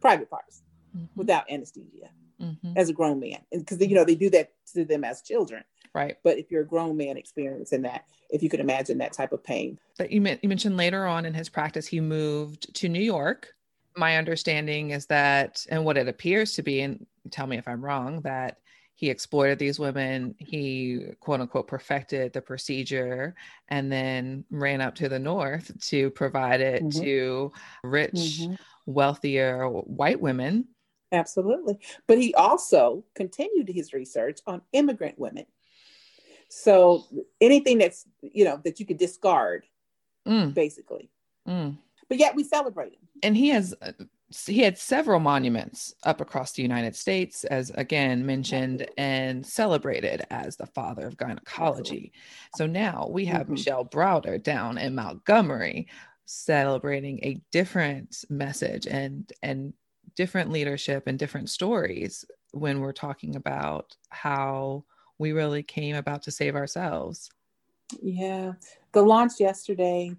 [0.00, 0.62] private parts
[0.96, 1.06] mm-hmm.
[1.16, 2.10] without anesthesia
[2.40, 2.72] mm-hmm.
[2.76, 3.38] as a grown man.
[3.50, 5.64] And because, you know, they do that to them as children
[5.94, 6.16] Right.
[6.24, 9.44] But if you're a grown man experiencing that, if you could imagine that type of
[9.44, 9.78] pain.
[9.96, 13.54] But you, you mentioned later on in his practice, he moved to New York.
[13.96, 17.84] My understanding is that, and what it appears to be, and tell me if I'm
[17.84, 18.58] wrong, that
[18.96, 20.34] he exploited these women.
[20.38, 23.34] He quote unquote perfected the procedure
[23.68, 27.02] and then ran up to the north to provide it mm-hmm.
[27.02, 28.54] to rich, mm-hmm.
[28.86, 30.66] wealthier white women.
[31.12, 31.78] Absolutely.
[32.08, 35.46] But he also continued his research on immigrant women.
[36.54, 37.04] So
[37.40, 39.64] anything that's you know that you could discard,
[40.26, 40.54] mm.
[40.54, 41.10] basically.
[41.48, 41.76] Mm.
[42.08, 43.00] But yet we celebrate him.
[43.22, 43.92] And he has uh,
[44.46, 50.56] he had several monuments up across the United States, as again mentioned and celebrated as
[50.56, 52.12] the father of gynecology.
[52.54, 53.54] So now we have mm-hmm.
[53.54, 55.88] Michelle Browder down in Montgomery
[56.24, 59.72] celebrating a different message and and
[60.14, 64.84] different leadership and different stories when we're talking about how
[65.18, 67.30] we really came about to save ourselves.
[68.02, 68.52] Yeah.
[68.92, 70.12] The launch yesterday,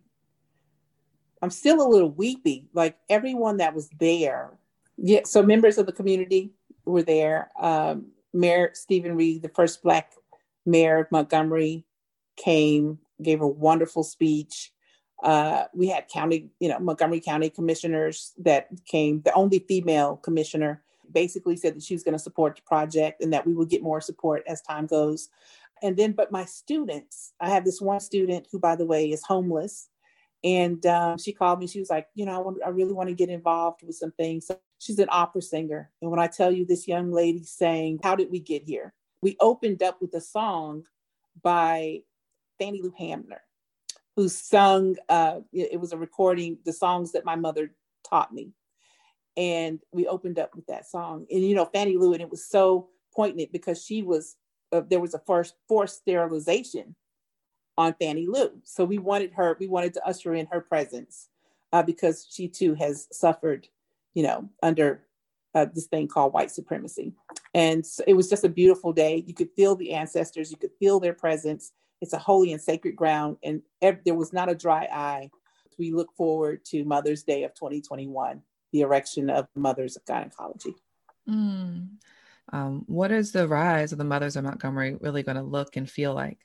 [1.41, 2.67] I'm still a little weepy.
[2.73, 4.57] Like everyone that was there.
[4.97, 5.21] Yeah.
[5.25, 6.51] So members of the community
[6.85, 7.51] were there.
[7.59, 10.13] Um, Mayor Steven Reed, the first Black
[10.65, 11.85] mayor of Montgomery,
[12.37, 14.71] came, gave a wonderful speech.
[15.23, 20.83] Uh, we had county, you know, Montgomery County commissioners that came, the only female commissioner
[21.11, 23.83] basically said that she was going to support the project and that we would get
[23.83, 25.29] more support as time goes.
[25.81, 29.23] And then, but my students, I have this one student who, by the way, is
[29.23, 29.89] homeless.
[30.43, 31.67] And um, she called me.
[31.67, 34.11] She was like, you know, I, want, I really want to get involved with some
[34.11, 34.47] things.
[34.47, 35.91] So she's an opera singer.
[36.01, 38.93] And when I tell you this young lady sang, How Did We Get Here?
[39.21, 40.83] We opened up with a song
[41.41, 42.01] by
[42.59, 43.41] Fannie Lou Hamer,
[44.15, 47.71] who sung, uh, it was a recording, the songs that my mother
[48.07, 48.51] taught me
[49.37, 51.25] and we opened up with that song.
[51.29, 54.35] And you know, Fannie Lou, and it was so poignant because she was
[54.71, 56.95] uh, there was a first forced sterilization
[57.77, 61.29] on Fannie Lou, so we wanted her, we wanted to usher in her presence
[61.73, 63.67] uh, because she too has suffered,
[64.13, 65.03] you know, under
[65.53, 67.13] uh, this thing called white supremacy.
[67.53, 69.23] And so it was just a beautiful day.
[69.25, 71.71] You could feel the ancestors, you could feel their presence.
[72.01, 75.29] It's a holy and sacred ground, and ev- there was not a dry eye.
[75.77, 78.41] We look forward to Mother's Day of 2021
[78.71, 80.75] the erection of Mothers of Gynecology.
[81.27, 81.89] Mm.
[82.51, 85.89] Um, what is the rise of the Mothers of Montgomery really going to look and
[85.89, 86.37] feel like?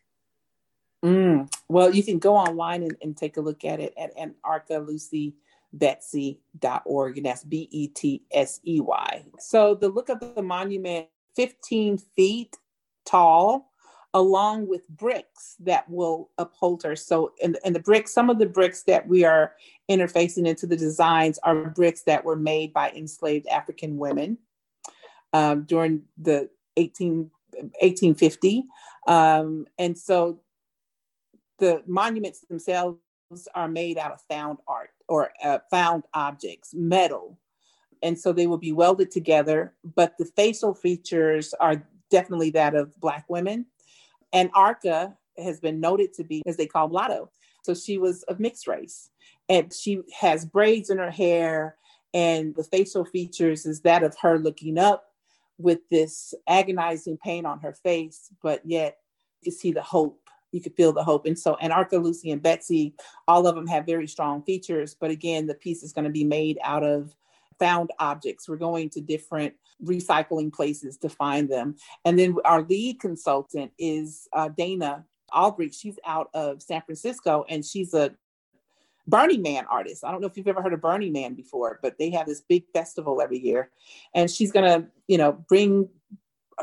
[1.05, 1.53] Mm.
[1.68, 7.27] Well, you can go online and, and, take a look at it at anarchalucybetsy.org, and
[7.27, 9.25] that's B E T S E Y.
[9.39, 11.07] So the look of the monument,
[11.37, 12.59] 15 feet
[13.07, 13.70] tall.
[14.14, 16.96] Along with bricks that will uphold her.
[16.96, 19.52] So, and, and the bricks, some of the bricks that we are
[19.88, 24.38] interfacing into the designs are bricks that were made by enslaved African women
[25.32, 28.64] um, during the 18, 1850.
[29.06, 30.40] Um, and so
[31.58, 32.98] the monuments themselves
[33.54, 37.38] are made out of found art or uh, found objects, metal.
[38.02, 42.98] And so they will be welded together, but the facial features are definitely that of
[42.98, 43.66] Black women.
[44.35, 47.31] Anarcha has been noted to be, as they call mulatto.
[47.62, 49.11] So she was of mixed race.
[49.49, 51.76] And she has braids in her hair,
[52.14, 55.07] and the facial features is that of her looking up
[55.59, 58.99] with this agonizing pain on her face, but yet
[59.43, 60.20] you see the hope.
[60.53, 61.26] You could feel the hope.
[61.26, 62.95] And so, Anarcha, Lucy, and Betsy,
[63.28, 64.97] all of them have very strong features.
[64.99, 67.14] But again, the piece is going to be made out of
[67.61, 68.48] found objects.
[68.48, 69.54] We're going to different
[69.84, 71.76] recycling places to find them.
[72.04, 75.70] And then our lead consultant is uh, Dana Albany.
[75.70, 78.16] She's out of San Francisco and she's a
[79.06, 80.04] Burning Man artist.
[80.04, 82.42] I don't know if you've ever heard of Burning Man before, but they have this
[82.42, 83.70] big festival every year.
[84.14, 85.88] And she's going to, you know, bring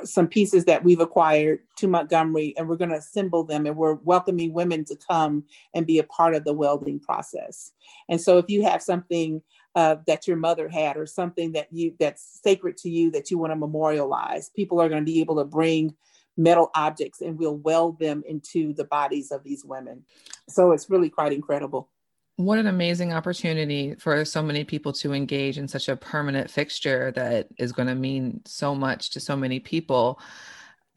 [0.03, 3.95] some pieces that we've acquired to Montgomery and we're going to assemble them and we're
[3.95, 5.43] welcoming women to come
[5.73, 7.71] and be a part of the welding process.
[8.09, 9.41] And so if you have something
[9.77, 13.37] uh, that your mother had or something that you that's sacred to you that you
[13.37, 15.95] want to memorialize, people are going to be able to bring
[16.35, 20.03] metal objects and we'll weld them into the bodies of these women.
[20.49, 21.91] So it's really quite incredible.
[22.37, 27.11] What an amazing opportunity for so many people to engage in such a permanent fixture
[27.11, 30.19] that is going to mean so much to so many people.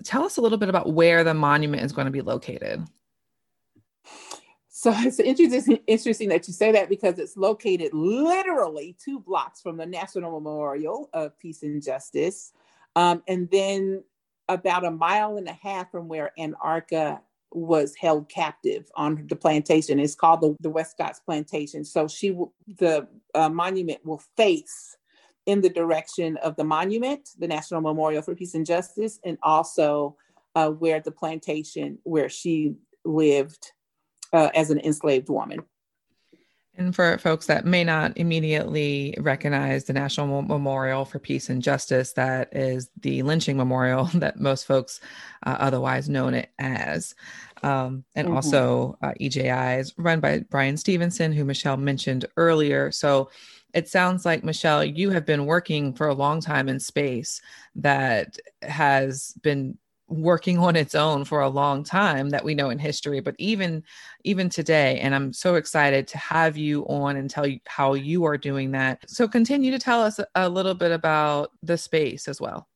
[0.05, 2.83] Tell us a little bit about where the monument is going to be located.
[4.81, 9.77] So it's interesting, interesting that you say that because it's located literally two blocks from
[9.77, 12.53] the National Memorial of Peace and Justice.
[12.97, 14.03] Um, and then
[14.49, 17.21] about a mile and a half from where Anarcha
[17.53, 20.01] was held captive on the plantation.
[20.01, 21.85] It's called the, the Westcott's Plantation.
[21.85, 22.35] So she,
[22.79, 24.97] the uh, monument will face
[25.45, 30.17] in the direction of the monument, the National Memorial for Peace and Justice, and also
[30.55, 33.73] uh, where the plantation where she lived
[34.33, 35.61] uh, as an enslaved woman.
[36.77, 42.15] And for folks that may not immediately recognize the National Memorial for Peace and Justice,
[42.15, 45.01] that is the lynching memorial that most folks
[45.45, 47.15] uh, otherwise known it as.
[47.63, 48.37] Um, and mm-hmm.
[48.37, 52.91] also uh, EJI is run by Bryan Stevenson, who Michelle mentioned earlier.
[52.91, 53.31] So
[53.75, 57.43] it sounds like, Michelle, you have been working for a long time in space
[57.77, 59.77] that has been
[60.11, 63.83] working on its own for a long time that we know in history but even
[64.25, 68.25] even today and i'm so excited to have you on and tell you how you
[68.25, 69.09] are doing that.
[69.09, 72.69] So continue to tell us a little bit about the space as well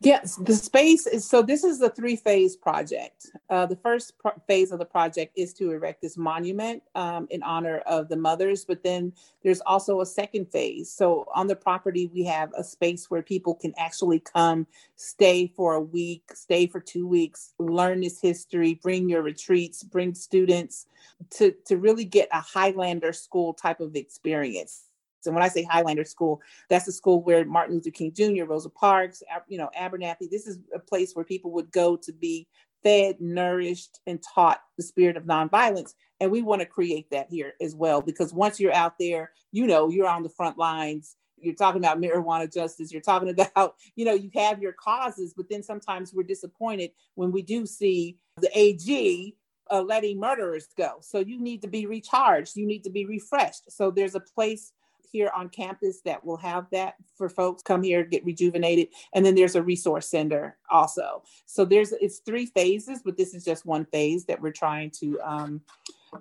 [0.00, 1.42] Yes, the space is so.
[1.42, 3.30] This is a three phase project.
[3.48, 4.12] Uh, the first
[4.46, 8.64] phase of the project is to erect this monument um, in honor of the mothers,
[8.64, 10.90] but then there's also a second phase.
[10.90, 14.66] So on the property, we have a space where people can actually come,
[14.96, 20.14] stay for a week, stay for two weeks, learn this history, bring your retreats, bring
[20.14, 20.86] students
[21.30, 24.84] to, to really get a Highlander school type of experience
[25.26, 28.70] and when I say Highlander School, that's the school where Martin Luther King Jr., Rosa
[28.70, 32.46] Parks, you know, Abernathy, this is a place where people would go to be
[32.84, 35.94] fed, nourished, and taught the spirit of nonviolence.
[36.20, 39.66] And we want to create that here as well, because once you're out there, you
[39.66, 41.16] know, you're on the front lines.
[41.36, 42.92] You're talking about marijuana justice.
[42.92, 47.32] You're talking about, you know, you have your causes, but then sometimes we're disappointed when
[47.32, 49.36] we do see the AG
[49.70, 50.96] uh, letting murderers go.
[51.00, 52.56] So you need to be recharged.
[52.56, 53.70] You need to be refreshed.
[53.70, 54.72] So there's a place
[55.14, 58.88] here on campus that will have that for folks come here get rejuvenated.
[59.14, 61.22] And then there's a resource center also.
[61.46, 65.20] So there's it's three phases but this is just one phase that we're trying to
[65.22, 65.60] um,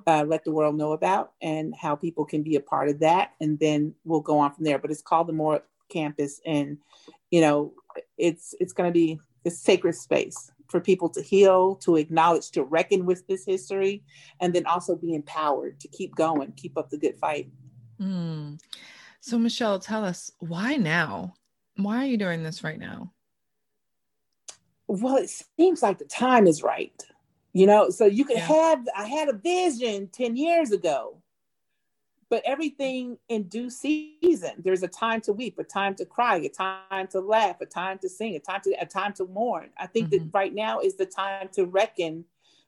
[0.05, 3.31] uh, let the world know about and how people can be a part of that.
[3.41, 6.39] And then we'll go on from there but it's called the more campus.
[6.45, 6.77] And
[7.31, 7.73] you know
[8.17, 12.63] it's it's going to be a sacred space for people to heal to acknowledge to
[12.63, 14.03] reckon with this history
[14.39, 17.47] and then also be empowered to keep going keep up the good fight
[18.03, 18.59] Mm.
[19.21, 21.35] So, Michelle, tell us why now?
[21.77, 23.11] Why are you doing this right now?
[24.87, 27.01] Well, it seems like the time is right.
[27.53, 28.47] You know, so you could yeah.
[28.47, 31.21] have, I had a vision 10 years ago,
[32.29, 34.53] but everything in due season.
[34.57, 37.99] There's a time to weep, a time to cry, a time to laugh, a time
[37.99, 39.69] to sing, a time to, a time to mourn.
[39.77, 40.25] I think mm-hmm.
[40.25, 42.25] that right now is the time to reckon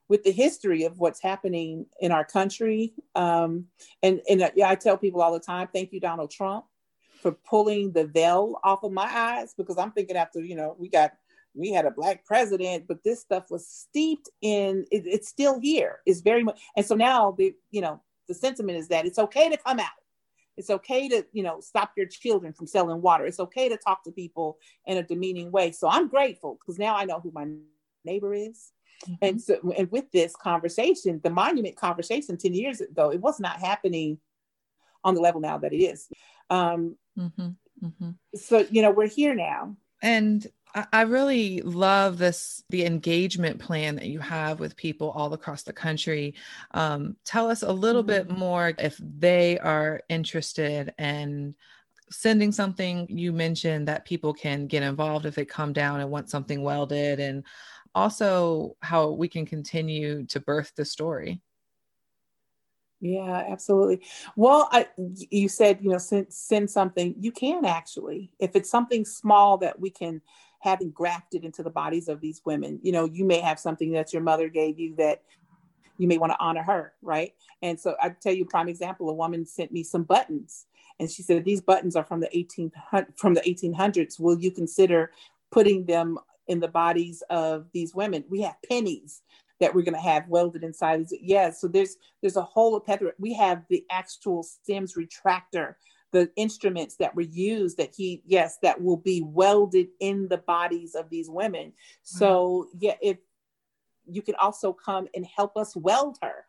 [0.07, 2.93] with the history of what's happening in our country.
[3.15, 3.65] Um,
[4.03, 6.65] and and uh, yeah, I tell people all the time, thank you, Donald Trump,
[7.21, 10.89] for pulling the veil off of my eyes because I'm thinking after you know we
[10.89, 11.13] got
[11.53, 15.99] we had a black president, but this stuff was steeped in it, it's still here.
[16.05, 19.49] It's very much and so now the you know the sentiment is that it's okay
[19.49, 19.89] to come out.
[20.57, 23.25] It's okay to, you know, stop your children from selling water.
[23.25, 25.71] It's okay to talk to people in a demeaning way.
[25.71, 27.47] So I'm grateful because now I know who my
[28.05, 28.71] neighbor is.
[29.07, 29.25] Mm-hmm.
[29.25, 33.59] And so and with this conversation, the monument conversation 10 years ago, it was not
[33.59, 34.19] happening
[35.03, 36.07] on the level now that it is.
[36.49, 37.49] Um, mm-hmm.
[37.83, 38.09] Mm-hmm.
[38.35, 39.75] So, you know, we're here now.
[40.01, 40.45] And
[40.91, 45.71] I really love this the engagement plan that you have with people all across the
[45.71, 46.35] country.
[46.71, 48.27] Um, tell us a little mm-hmm.
[48.27, 51.55] bit more if they are interested in
[52.11, 53.07] sending something.
[53.09, 57.21] You mentioned that people can get involved if they come down and want something welded,
[57.21, 57.45] and
[57.95, 61.41] also how we can continue to birth the story.
[63.01, 64.01] Yeah, absolutely.
[64.35, 67.15] Well, I, you said, you know, send, send something.
[67.19, 70.21] You can actually, if it's something small that we can
[70.65, 72.79] have grafted into the bodies of these women.
[72.81, 75.21] You know, you may have something that your mother gave you that
[75.97, 77.33] you may want to honor her, right?
[77.61, 79.09] And so I tell you prime example.
[79.09, 80.65] A woman sent me some buttons,
[80.99, 82.71] and she said these buttons are from the 18
[83.15, 84.19] from the 1800s.
[84.19, 85.11] Will you consider
[85.51, 86.17] putting them
[86.47, 88.23] in the bodies of these women?
[88.29, 89.21] We have pennies
[89.59, 91.05] that we're going to have welded inside.
[91.11, 93.13] Yeah, so there's there's a whole plethora.
[93.19, 95.75] We have the actual Sims retractor
[96.15, 100.95] the instruments that were used that he yes that will be welded in the bodies
[100.95, 101.73] of these women
[102.03, 103.17] so yeah if
[104.05, 106.45] you can also come and help us weld her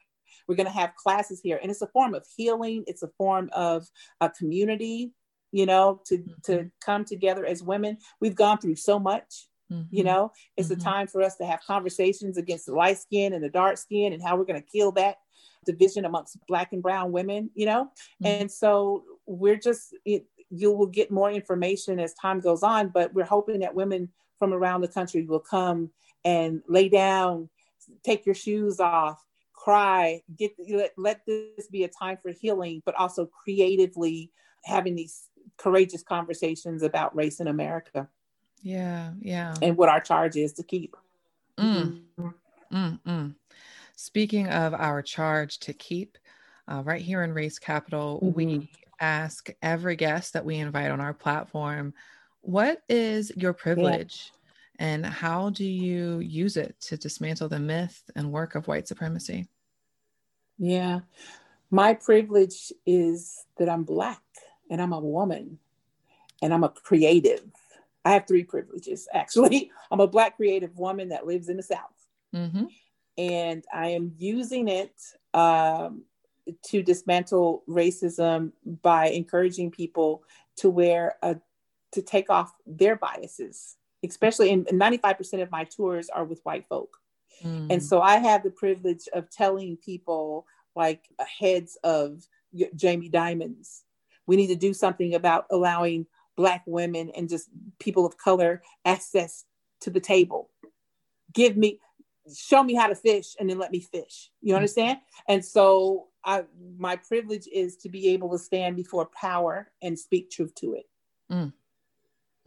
[0.47, 3.51] we're going to have classes here and it's a form of healing it's a form
[3.53, 3.89] of
[4.21, 5.13] a community
[5.51, 6.33] you know to mm-hmm.
[6.45, 9.83] to come together as women we've gone through so much mm-hmm.
[9.91, 10.81] you know it's mm-hmm.
[10.81, 14.13] a time for us to have conversations against the light skin and the dark skin
[14.13, 15.17] and how we're going to kill that
[15.65, 18.27] division amongst black and brown women you know mm-hmm.
[18.27, 23.13] and so we're just it, you will get more information as time goes on but
[23.15, 24.09] we're hoping that women
[24.39, 25.91] from around the country will come
[26.25, 27.49] and lay down
[28.05, 32.95] take your shoes off cry get let, let this be a time for healing but
[32.95, 34.31] also creatively
[34.65, 38.09] having these courageous conversations about race in america
[38.67, 40.97] yeah yeah and what our charge is to keep
[41.57, 42.01] mm.
[42.73, 43.35] Mm, mm.
[43.95, 46.19] speaking of our charge to keep
[46.67, 48.37] uh, right here in race capital mm-hmm.
[48.37, 51.95] we ask every guest that we invite on our platform
[52.47, 54.31] what is your privilege
[54.79, 54.87] yeah.
[54.87, 59.49] and how do you use it to dismantle the myth and work of white supremacy?
[60.57, 61.01] Yeah,
[61.73, 64.23] my privilege is that I'm Black
[64.71, 65.59] and I'm a woman
[66.41, 67.45] and I'm a creative.
[68.07, 69.71] I have three privileges actually.
[69.91, 71.81] I'm a Black creative woman that lives in the South.
[72.35, 72.67] Mm-hmm.
[73.19, 74.95] And I am using it
[75.35, 76.05] um,
[76.67, 78.53] to dismantle racism
[78.83, 80.23] by encouraging people
[80.59, 81.37] to wear a
[81.93, 86.99] to take off their biases especially in 95% of my tours are with white folk
[87.43, 87.67] mm.
[87.71, 91.09] and so i have the privilege of telling people like
[91.41, 92.27] heads of
[92.75, 93.83] Jamie Dimons
[94.27, 96.07] we need to do something about allowing
[96.37, 99.45] black women and just people of color access
[99.81, 100.51] to the table
[101.33, 101.81] give me
[102.35, 104.57] show me how to fish and then let me fish you mm.
[104.57, 106.43] understand and so I,
[106.77, 110.87] my privilege is to be able to stand before power and speak truth to it.
[111.31, 111.53] Mm.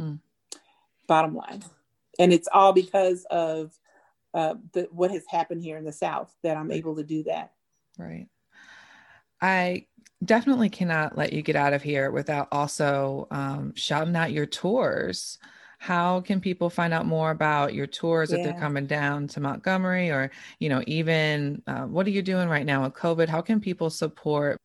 [0.01, 0.19] Mm.
[1.07, 1.63] Bottom line,
[2.19, 3.73] and it's all because of
[4.33, 7.53] uh, the, what has happened here in the South that I'm able to do that.
[7.97, 8.27] Right.
[9.41, 9.87] I
[10.23, 15.37] definitely cannot let you get out of here without also um, shouting out your tours
[15.79, 18.37] how can people find out more about your tours yeah.
[18.37, 22.49] if they're coming down to Montgomery or, you know, even uh, what are you doing
[22.49, 23.29] right now with COVID?
[23.29, 24.59] How can people support?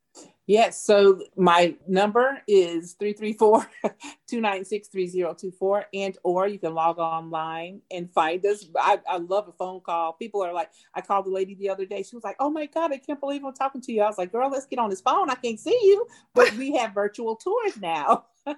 [0.46, 0.84] Yes.
[0.84, 8.66] So my number is 334-296-3024 and or you can log online and find us.
[8.76, 10.12] I, I love a phone call.
[10.12, 12.02] People are like, I called the lady the other day.
[12.02, 14.02] She was like, oh my God, I can't believe I'm talking to you.
[14.02, 15.30] I was like, girl, let's get on this phone.
[15.30, 16.06] I can't see you.
[16.34, 18.26] But we have virtual tours now.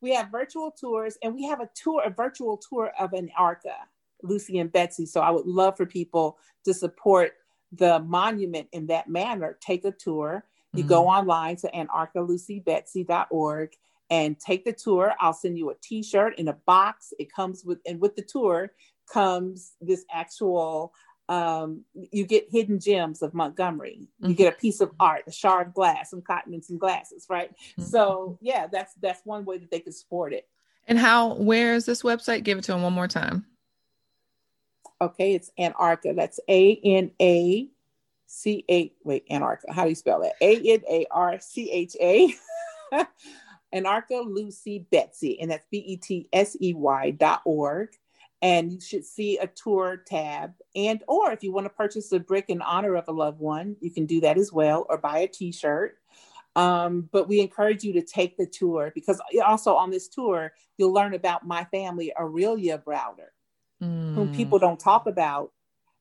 [0.00, 3.76] we have virtual tours and we have a tour, a virtual tour of Anarcha,
[4.24, 5.06] Lucy and Betsy.
[5.06, 7.34] So I would love for people to support
[7.70, 9.56] the monument in that manner.
[9.60, 10.44] Take a tour.
[10.72, 10.88] You mm-hmm.
[10.88, 13.72] go online to anarchalucybetsy.org
[14.10, 15.14] and take the tour.
[15.20, 17.12] I'll send you a t-shirt in a box.
[17.18, 18.72] It comes with, and with the tour
[19.10, 20.92] comes this actual
[21.28, 24.08] um, you get hidden gems of Montgomery.
[24.20, 24.34] You mm-hmm.
[24.34, 27.50] get a piece of art, a shard of glass, some cotton and some glasses, right?
[27.50, 27.82] Mm-hmm.
[27.82, 30.48] So yeah, that's that's one way that they can support it.
[30.86, 31.34] And how?
[31.34, 32.44] Where is this website?
[32.44, 33.44] Give it to them one more time.
[35.00, 36.16] Okay, it's Anarcha.
[36.16, 37.68] That's A N A
[38.28, 38.92] C A.
[39.02, 39.70] Wait, Anarcha.
[39.70, 40.34] How do you spell that?
[40.40, 42.34] A N A R C H A.
[43.74, 47.90] Anarcha Lucy Betsy, and that's B E T S E Y dot org
[48.40, 52.20] and you should see a tour tab and or if you want to purchase a
[52.20, 55.18] brick in honor of a loved one you can do that as well or buy
[55.18, 55.98] a t-shirt
[56.56, 60.92] um, but we encourage you to take the tour because also on this tour you'll
[60.92, 63.30] learn about my family aurelia browder
[63.82, 64.14] mm.
[64.14, 65.52] whom people don't talk about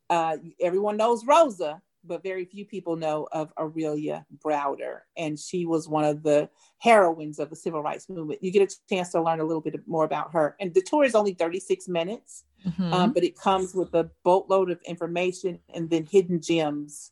[0.10, 5.02] uh, everyone knows rosa but very few people know of Aurelia Browder.
[5.18, 6.50] And she was one of the
[6.80, 8.44] heroines of the civil rights movement.
[8.44, 10.56] You get a chance to learn a little bit more about her.
[10.60, 12.94] And the tour is only 36 minutes, mm-hmm.
[12.94, 17.12] um, but it comes with a boatload of information and then hidden gems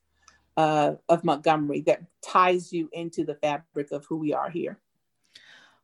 [0.57, 4.79] uh, of Montgomery that ties you into the fabric of who we are here.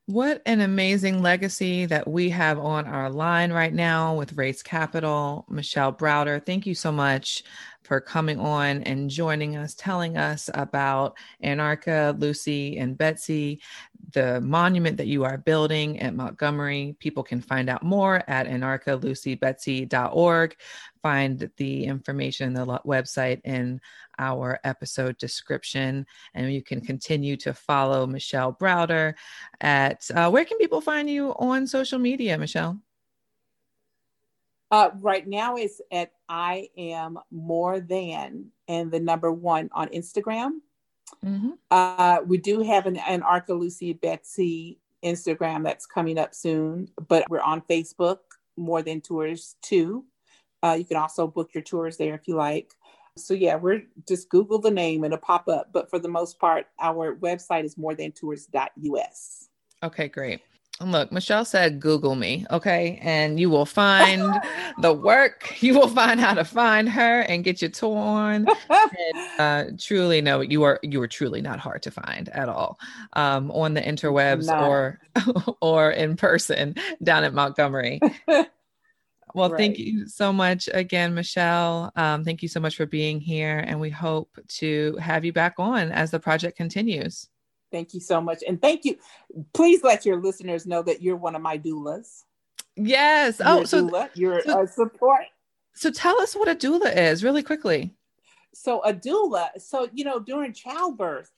[0.08, 5.46] What an amazing legacy that we have on our line right now with Race Capital.
[5.48, 7.44] Michelle Browder, thank you so much
[7.84, 13.62] for coming on and joining us, telling us about Anarcha, Lucy, and Betsy,
[14.14, 16.96] the monument that you are building at Montgomery.
[17.00, 20.56] People can find out more at anarchalucybetsy.org.
[21.02, 23.82] Find the information in the website in
[24.22, 26.06] our episode description.
[26.34, 29.16] And you can continue to follow Michelle Browder
[29.60, 32.80] at uh, where can people find you on social media, Michelle?
[34.70, 40.60] Uh, right now it's at I am more than and the number one on Instagram.
[41.26, 41.52] Mm-hmm.
[41.70, 47.42] Uh, we do have an, Anarcha Lucy Betsy Instagram that's coming up soon, but we're
[47.42, 48.20] on Facebook,
[48.56, 50.06] More Than Tours too.
[50.64, 52.74] Uh, you can also book your tours there if you like.
[53.18, 55.70] So yeah, we're just Google the name and it'll pop up.
[55.74, 59.50] But for the most part, our website is more than tours.us.
[59.84, 60.42] Okay, great.
[60.80, 62.98] Look, Michelle said, Google me, okay?
[63.04, 64.34] And you will find
[64.82, 65.62] the work.
[65.62, 68.48] You will find how to find her and get your torn.
[68.70, 72.80] and, uh, truly, no, you are you are truly not hard to find at all
[73.14, 75.00] um, on the interwebs or
[75.62, 78.00] or in person down at Montgomery.
[79.34, 79.58] Well, right.
[79.58, 81.92] thank you so much again, Michelle.
[81.96, 85.56] Um, thank you so much for being here, and we hope to have you back
[85.58, 87.30] on as the project continues.
[87.72, 88.44] Thank you so much.
[88.46, 88.98] And thank you.
[89.54, 92.24] Please let your listeners know that you're one of my doulas.
[92.76, 93.40] Yes.
[93.40, 94.10] You're oh, so doula.
[94.14, 95.26] you're so, a support.
[95.74, 97.96] So tell us what a doula is really quickly.
[98.54, 101.32] So a doula, so you know, during childbirth,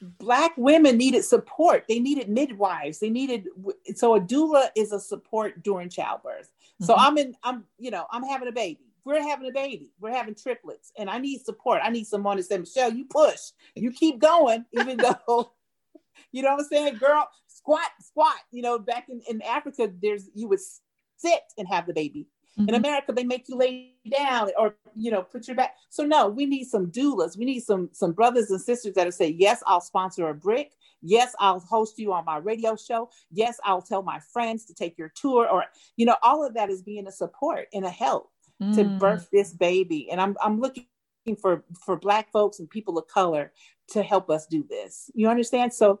[0.00, 1.84] black women needed support.
[1.88, 2.98] They needed midwives.
[2.98, 3.46] They needed
[3.94, 6.50] so a doula is a support during childbirth.
[6.80, 7.04] So mm-hmm.
[7.04, 10.34] I'm in, I'm, you know, I'm having a baby we're having a baby, we're having
[10.34, 11.80] triplets, and I need support.
[11.82, 13.40] I need someone to say, Michelle, you push,
[13.74, 15.52] you keep going, even though,
[16.30, 18.36] you know what I'm saying, girl, squat, squat.
[18.50, 20.60] You know, back in, in Africa, there's you would
[21.16, 22.26] sit and have the baby.
[22.58, 22.68] Mm-hmm.
[22.68, 25.74] In America, they make you lay down or you know put your back.
[25.90, 27.36] So no, we need some doulas.
[27.36, 30.72] We need some some brothers and sisters that'll say, yes, I'll sponsor a brick.
[31.00, 33.10] Yes, I'll host you on my radio show.
[33.30, 35.48] Yes, I'll tell my friends to take your tour.
[35.48, 35.64] Or
[35.96, 38.30] you know, all of that is being a support and a help
[38.60, 38.74] mm.
[38.74, 40.10] to birth this baby.
[40.10, 40.86] And I'm I'm looking
[41.40, 43.52] for for black folks and people of color
[43.90, 45.10] to help us do this.
[45.14, 45.72] You understand?
[45.72, 46.00] So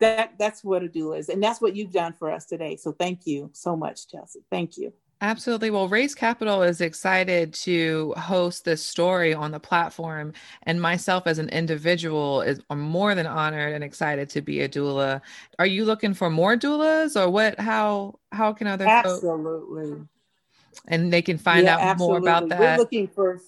[0.00, 1.28] that that's what a doula is.
[1.28, 2.76] And that's what you've done for us today.
[2.76, 4.40] So thank you so much, Chelsea.
[4.50, 4.92] Thank you.
[5.20, 5.70] Absolutely.
[5.70, 10.32] Well, Race Capital is excited to host this story on the platform.
[10.62, 14.68] And myself as an individual is I'm more than honored and excited to be a
[14.68, 15.20] doula.
[15.58, 19.90] Are you looking for more doulas or what how how can other Absolutely.
[19.90, 20.08] Folks-
[20.86, 22.20] and they can find yeah, out absolutely.
[22.20, 22.60] more about that.
[22.60, 23.40] We're looking for,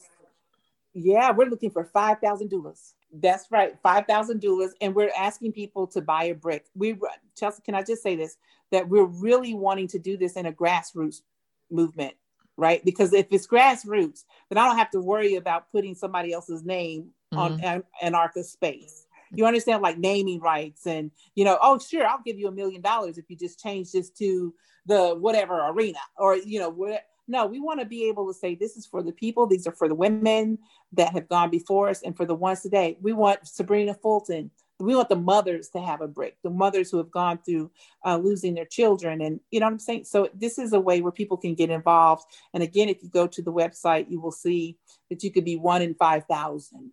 [0.95, 2.95] yeah, we're looking for 5,000 doulas.
[3.13, 4.71] That's right, 5,000 doulas.
[4.81, 6.67] And we're asking people to buy a brick.
[6.75, 6.97] We,
[7.37, 8.37] Chelsea, can I just say this?
[8.71, 11.23] That we're really wanting to do this in a grassroots
[11.71, 12.15] movement,
[12.57, 12.85] right?
[12.85, 17.11] Because if it's grassroots, then I don't have to worry about putting somebody else's name
[17.33, 17.39] mm-hmm.
[17.39, 19.07] on an Anarcha space.
[19.33, 22.83] You understand, like naming rights, and you know, oh, sure, I'll give you a million
[22.83, 24.53] dollars if you just change this to
[24.87, 28.57] the whatever arena, or you know, what no, we want to be able to say
[28.57, 30.59] this is for the people, these are for the women
[30.95, 32.99] that have gone before us, and for the ones today.
[33.01, 34.51] We want Sabrina Fulton.
[34.81, 37.71] We want the mothers to have a break, the mothers who have gone through
[38.05, 39.21] uh, losing their children.
[39.21, 40.05] And you know what I'm saying?
[40.05, 42.25] So, this is a way where people can get involved.
[42.55, 44.77] And again, if you go to the website, you will see
[45.11, 46.93] that you could be one in 5,000.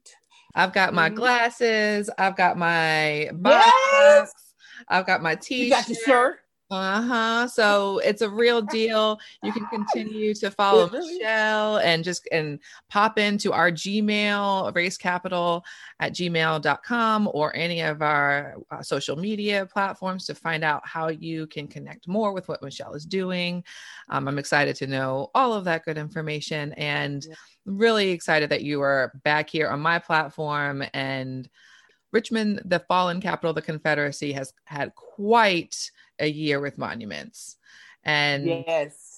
[0.55, 1.17] I've got my mm-hmm.
[1.17, 4.33] glasses, I've got my box, yes!
[4.87, 5.63] I've got my t shirt.
[5.65, 6.39] You got your shirt.
[6.69, 7.47] Uh-huh.
[7.47, 9.19] So it's a real deal.
[9.41, 15.63] You can continue to follow Michelle and just and pop into our Gmail, race capital
[16.01, 21.47] at gmail.com or any of our uh, social media platforms to find out how you
[21.47, 23.63] can connect more with what Michelle is doing.
[24.09, 27.25] Um, I'm excited to know all of that good information and
[27.65, 31.49] really excited that you are back here on my platform and
[32.13, 37.57] Richmond, the fallen capital of the Confederacy, has had quite a year with monuments.
[38.03, 39.17] And yes,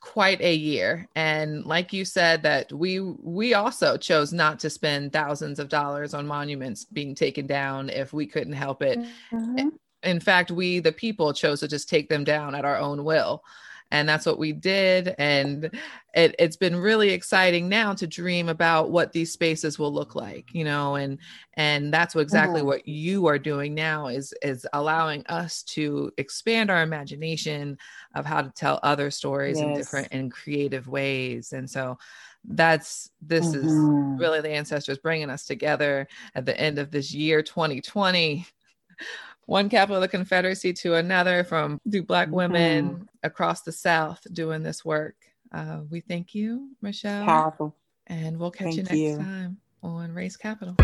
[0.00, 5.12] quite a year and like you said that we we also chose not to spend
[5.12, 8.98] thousands of dollars on monuments being taken down if we couldn't help it
[9.32, 9.68] mm-hmm.
[10.02, 13.42] in fact we the people chose to just take them down at our own will
[13.90, 15.70] and that's what we did and
[16.14, 20.52] it, it's been really exciting now to dream about what these spaces will look like
[20.52, 21.18] you know and
[21.54, 22.68] and that's what exactly mm-hmm.
[22.68, 27.76] what you are doing now is is allowing us to expand our imagination
[28.14, 29.66] of how to tell other stories yes.
[29.66, 31.96] in different and creative ways and so
[32.50, 34.14] that's this mm-hmm.
[34.14, 38.46] is really the ancestors bringing us together at the end of this year 2020
[39.46, 43.02] one capital of the Confederacy to another, from two Black women mm-hmm.
[43.22, 45.16] across the South doing this work.
[45.52, 47.24] Uh, we thank you, Michelle.
[47.24, 47.74] Powerful.
[48.08, 49.16] And we'll catch thank you next you.
[49.16, 50.76] time on Race Capital.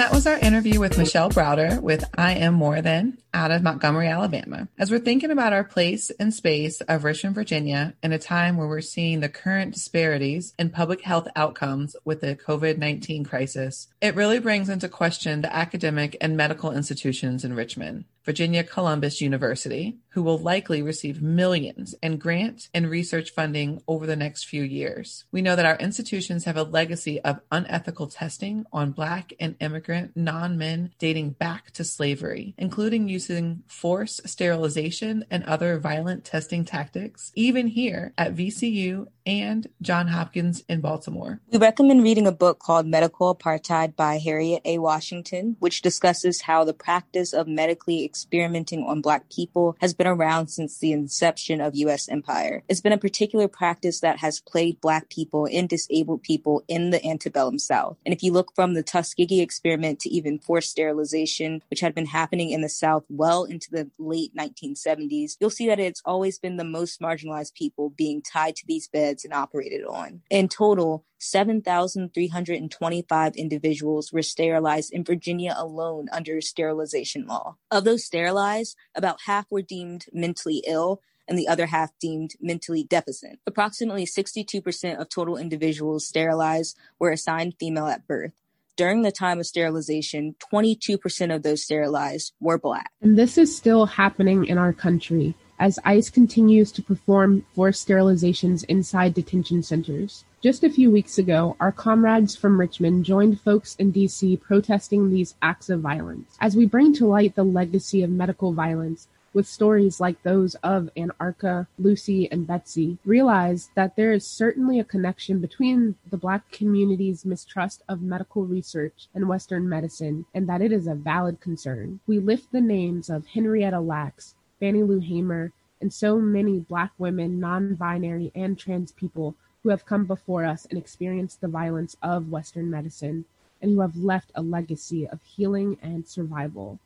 [0.00, 4.08] That was our interview with Michelle Browder with I Am More Than out of Montgomery,
[4.08, 4.66] Alabama.
[4.78, 8.66] As we're thinking about our place and space of Richmond, Virginia, in a time where
[8.66, 14.14] we're seeing the current disparities in public health outcomes with the COVID 19 crisis, it
[14.14, 18.06] really brings into question the academic and medical institutions in Richmond.
[18.30, 24.14] Virginia Commonwealth University, who will likely receive millions in grant and research funding over the
[24.14, 25.24] next few years.
[25.32, 30.16] We know that our institutions have a legacy of unethical testing on Black and immigrant
[30.16, 37.32] non men dating back to slavery, including using forced sterilization and other violent testing tactics,
[37.34, 41.40] even here at VCU and John Hopkins in Baltimore.
[41.52, 44.78] We recommend reading a book called Medical Apartheid by Harriet A.
[44.78, 50.48] Washington, which discusses how the practice of medically experimenting on Black people has been around
[50.48, 52.08] since the inception of U.S.
[52.08, 52.64] empire.
[52.68, 57.04] It's been a particular practice that has plagued Black people and disabled people in the
[57.06, 57.96] antebellum South.
[58.04, 62.06] And if you look from the Tuskegee experiment to even forced sterilization, which had been
[62.06, 66.56] happening in the South well into the late 1970s, you'll see that it's always been
[66.56, 70.22] the most marginalized people being tied to these beds and operated on.
[70.30, 77.56] In total, 7,325 individuals were sterilized in Virginia alone under sterilization law.
[77.70, 82.84] Of those sterilized, about half were deemed mentally ill and the other half deemed mentally
[82.84, 83.38] deficient.
[83.46, 88.32] Approximately 62% of total individuals sterilized were assigned female at birth.
[88.76, 92.90] During the time of sterilization, 22% of those sterilized were Black.
[93.02, 98.64] And this is still happening in our country as ICE continues to perform forced sterilizations
[98.64, 100.24] inside detention centers.
[100.42, 105.34] Just a few weeks ago, our comrades from Richmond joined folks in DC protesting these
[105.42, 106.38] acts of violence.
[106.40, 110.88] As we bring to light the legacy of medical violence, with stories like those of
[110.96, 117.24] Anarcha, Lucy, and Betsy, realize that there is certainly a connection between the Black community's
[117.24, 122.00] mistrust of medical research and Western medicine, and that it is a valid concern.
[122.06, 127.40] We lift the names of Henrietta Lacks, Fannie Lou Hamer, and so many Black women,
[127.40, 132.30] non binary, and trans people who have come before us and experienced the violence of
[132.30, 133.24] Western medicine
[133.60, 136.78] and who have left a legacy of healing and survival.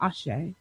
[0.00, 0.54] Ashe.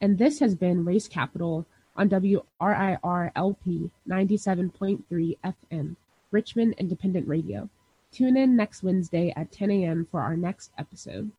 [0.00, 1.66] And this has been Race Capital
[1.96, 5.96] on WRIR-LP 97.3 FM,
[6.30, 7.68] Richmond Independent Radio.
[8.12, 10.06] Tune in next Wednesday at 10 a.m.
[10.10, 11.30] for our next episode.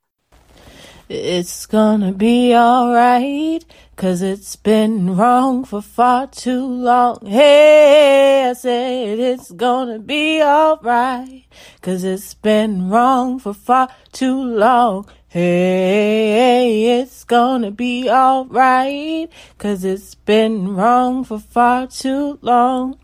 [1.09, 3.63] It's gonna be alright,
[3.95, 7.25] cause it's been wrong for far too long.
[7.25, 11.45] Hey, I said it's gonna be alright,
[11.81, 15.07] cause it's been wrong for far too long.
[15.29, 22.99] Hey, it's gonna be alright, cause it's been wrong for far too long.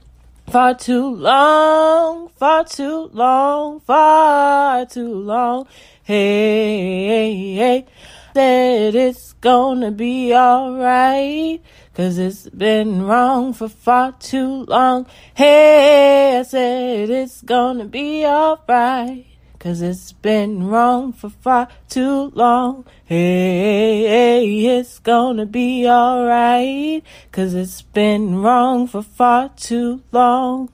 [0.48, 5.68] Far too long, far too long, far too long.
[6.06, 7.86] Hey, hey, hey.
[8.34, 11.62] Said it's gonna be alright.
[11.94, 15.08] Cause it's been wrong for far too long.
[15.34, 19.33] Hey, I said it's gonna be alright.
[19.64, 22.84] Cause it's been wrong for far too long.
[23.06, 27.02] Hey, hey, it's gonna be alright.
[27.32, 30.68] Cause it's been wrong for far too long.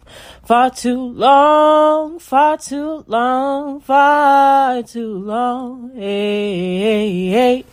[0.43, 5.91] Far too long, far too long, far too long.
[5.93, 7.65] Hey, hey, hey.